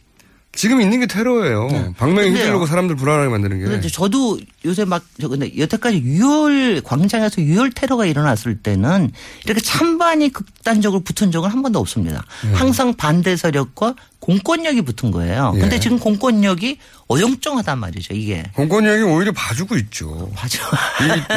[0.55, 1.95] 지금 있는 게 테러예요.
[1.97, 2.45] 방명이 근데요.
[2.45, 3.65] 휘둘르고 사람들 불안하게 만드는 게.
[3.65, 9.13] 근데 이제 저도 요새 막, 저 근데 여태까지 유혈, 광장에서 유혈 테러가 일어났을 때는
[9.47, 12.25] 이렇게 찬반이 극단적으로 붙은 적은 한 번도 없습니다.
[12.53, 15.53] 항상 반대 세력과 공권력이 붙은 거예요.
[15.59, 15.81] 근데 예.
[15.81, 16.79] 지금 공권력이
[17.09, 18.45] 어영쩡하단 말이죠, 이게.
[18.55, 20.31] 공권력이 오히려 봐주고 있죠.
[20.37, 20.59] 맞아.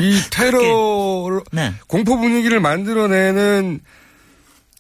[0.01, 1.73] 이, 이 테러 네.
[1.87, 3.79] 공포 분위기를 만들어내는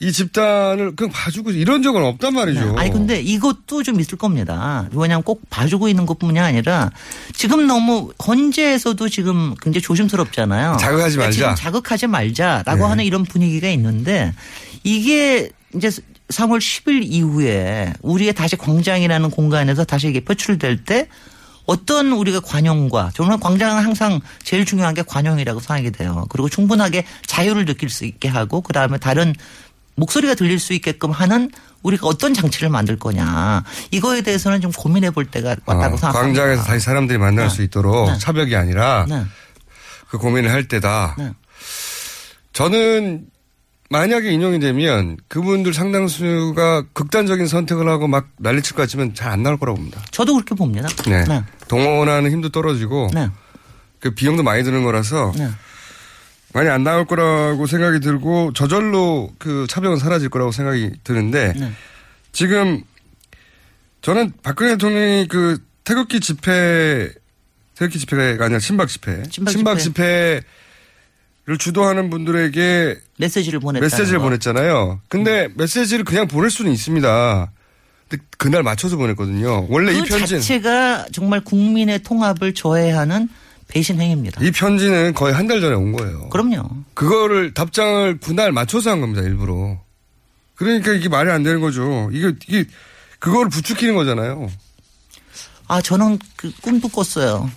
[0.01, 2.75] 이 집단을 그냥 봐주고 이런 적은 없단 말이죠.
[2.77, 4.89] 아니 근데 이것도 좀 있을 겁니다.
[4.91, 6.91] 왜냐하면 꼭 봐주고 있는 것뿐만이 아니라
[7.33, 10.77] 지금 너무 헌재에서도 지금 굉장히 조심스럽잖아요.
[10.79, 11.63] 자극하지 그러니까 지금 말자.
[11.63, 12.83] 자극하지 말자라고 네.
[12.83, 14.33] 하는 이런 분위기가 있는데
[14.83, 15.89] 이게 이제
[16.27, 21.07] 3월 10일 이후에 우리의 다시 광장이라는 공간에서 다시 이게 표출될 때
[21.65, 26.25] 어떤 우리가 관용과 저는 광장은 항상 제일 중요한 게 관용이라고 생각이 돼요.
[26.29, 29.33] 그리고 충분하게 자유를 느낄 수 있게 하고 그다음에 다른
[29.95, 31.49] 목소리가 들릴 수 있게끔 하는
[31.83, 36.11] 우리가 어떤 장치를 만들 거냐 이거에 대해서는 좀 고민해 볼 때가 왔다고 어, 생각합니다.
[36.21, 37.53] 광장에서 다시 사람들이 만날 네.
[37.53, 38.17] 수 있도록 네.
[38.17, 39.23] 차벽이 아니라 네.
[40.09, 41.15] 그 고민을 할 때다.
[41.17, 41.31] 네.
[42.53, 43.25] 저는
[43.89, 49.57] 만약에 인용이 되면 그분들 상당수가 극단적인 선택을 하고 막 난리칠 것 같지만 잘 안 나올
[49.57, 50.01] 거라고 봅니다.
[50.11, 50.87] 저도 그렇게 봅니다.
[51.07, 51.23] 네.
[51.25, 51.43] 네.
[51.67, 53.29] 동원하는 힘도 떨어지고 네.
[53.99, 55.49] 그 비용도 많이 드는 거라서 네.
[56.55, 61.71] 많이 안 나올 거라고 생각이 들고 저절로 그 차벽은 사라질 거라고 생각이 드는데 네.
[62.31, 62.81] 지금
[64.01, 67.11] 저는 박근혜 대통령이 그 태극기 집회
[67.75, 70.41] 태극기 집회가 아니라 친박 집회 친박 집회.
[71.47, 74.25] 를 주도하는 분들에게 메시지를 보냈다는 메시지를 거.
[74.25, 74.99] 보냈잖아요.
[75.09, 77.51] 근데 메시지를 그냥 보낼 수는 있습니다.
[78.09, 79.67] 근데 그날 맞춰서 보냈거든요.
[79.69, 83.29] 원래 이그 편지는 자체가 정말 국민의 통합을 조해하는
[83.67, 84.43] 배신 행위입니다.
[84.43, 86.29] 이 편지는 거의 한 달 전에 온 거예요.
[86.29, 86.63] 그럼요.
[86.93, 89.77] 그거를 답장을 그날 맞춰서 한 겁니다, 일부러.
[90.55, 92.09] 그러니까 이게 말이 안 되는 거죠.
[92.13, 92.65] 이게, 이게,
[93.19, 94.49] 그거를 부추기는 거잖아요.
[95.67, 97.49] 아, 저는 그 꿈도 꿨어요.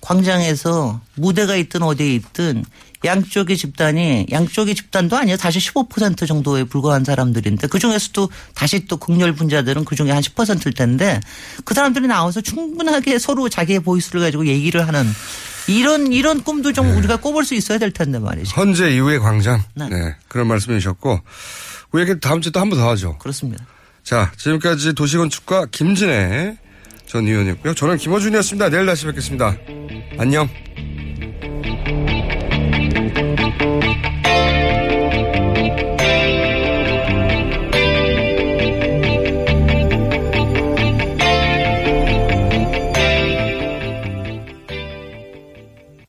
[0.00, 2.64] 광장에서 무대가 있든 어디에 있든
[3.04, 5.36] 양쪽의 집단이 양쪽의 집단도 아니에요.
[5.36, 10.72] 다시 15% 정도에 불과한 사람들인데 그 중에서도 다시 또 극렬 분자들은 그 중에 한 10%일
[10.72, 11.20] 텐데
[11.64, 15.04] 그 사람들이 나와서 충분하게 서로 자기의 보이스를 가지고 얘기를 하는
[15.68, 18.54] 이런 이런 꿈도 좀 우리가 꿔볼 수 있어야 될 텐데 말이죠.
[18.56, 19.62] 헌재 이후의 광장.
[19.74, 19.88] 네.
[19.88, 20.16] 네.
[20.28, 21.20] 그런 말씀 해주셨고.
[21.90, 23.16] 그 얘기 다음 주에 또 한 번 더 하죠.
[23.18, 23.64] 그렇습니다.
[24.02, 26.56] 자, 지금까지 도시건축가 김진애
[27.06, 27.74] 전 의원이었고요.
[27.74, 28.70] 저는 김호준이었습니다.
[28.70, 29.56] 내일 다시 뵙겠습니다.
[30.18, 30.48] 안녕.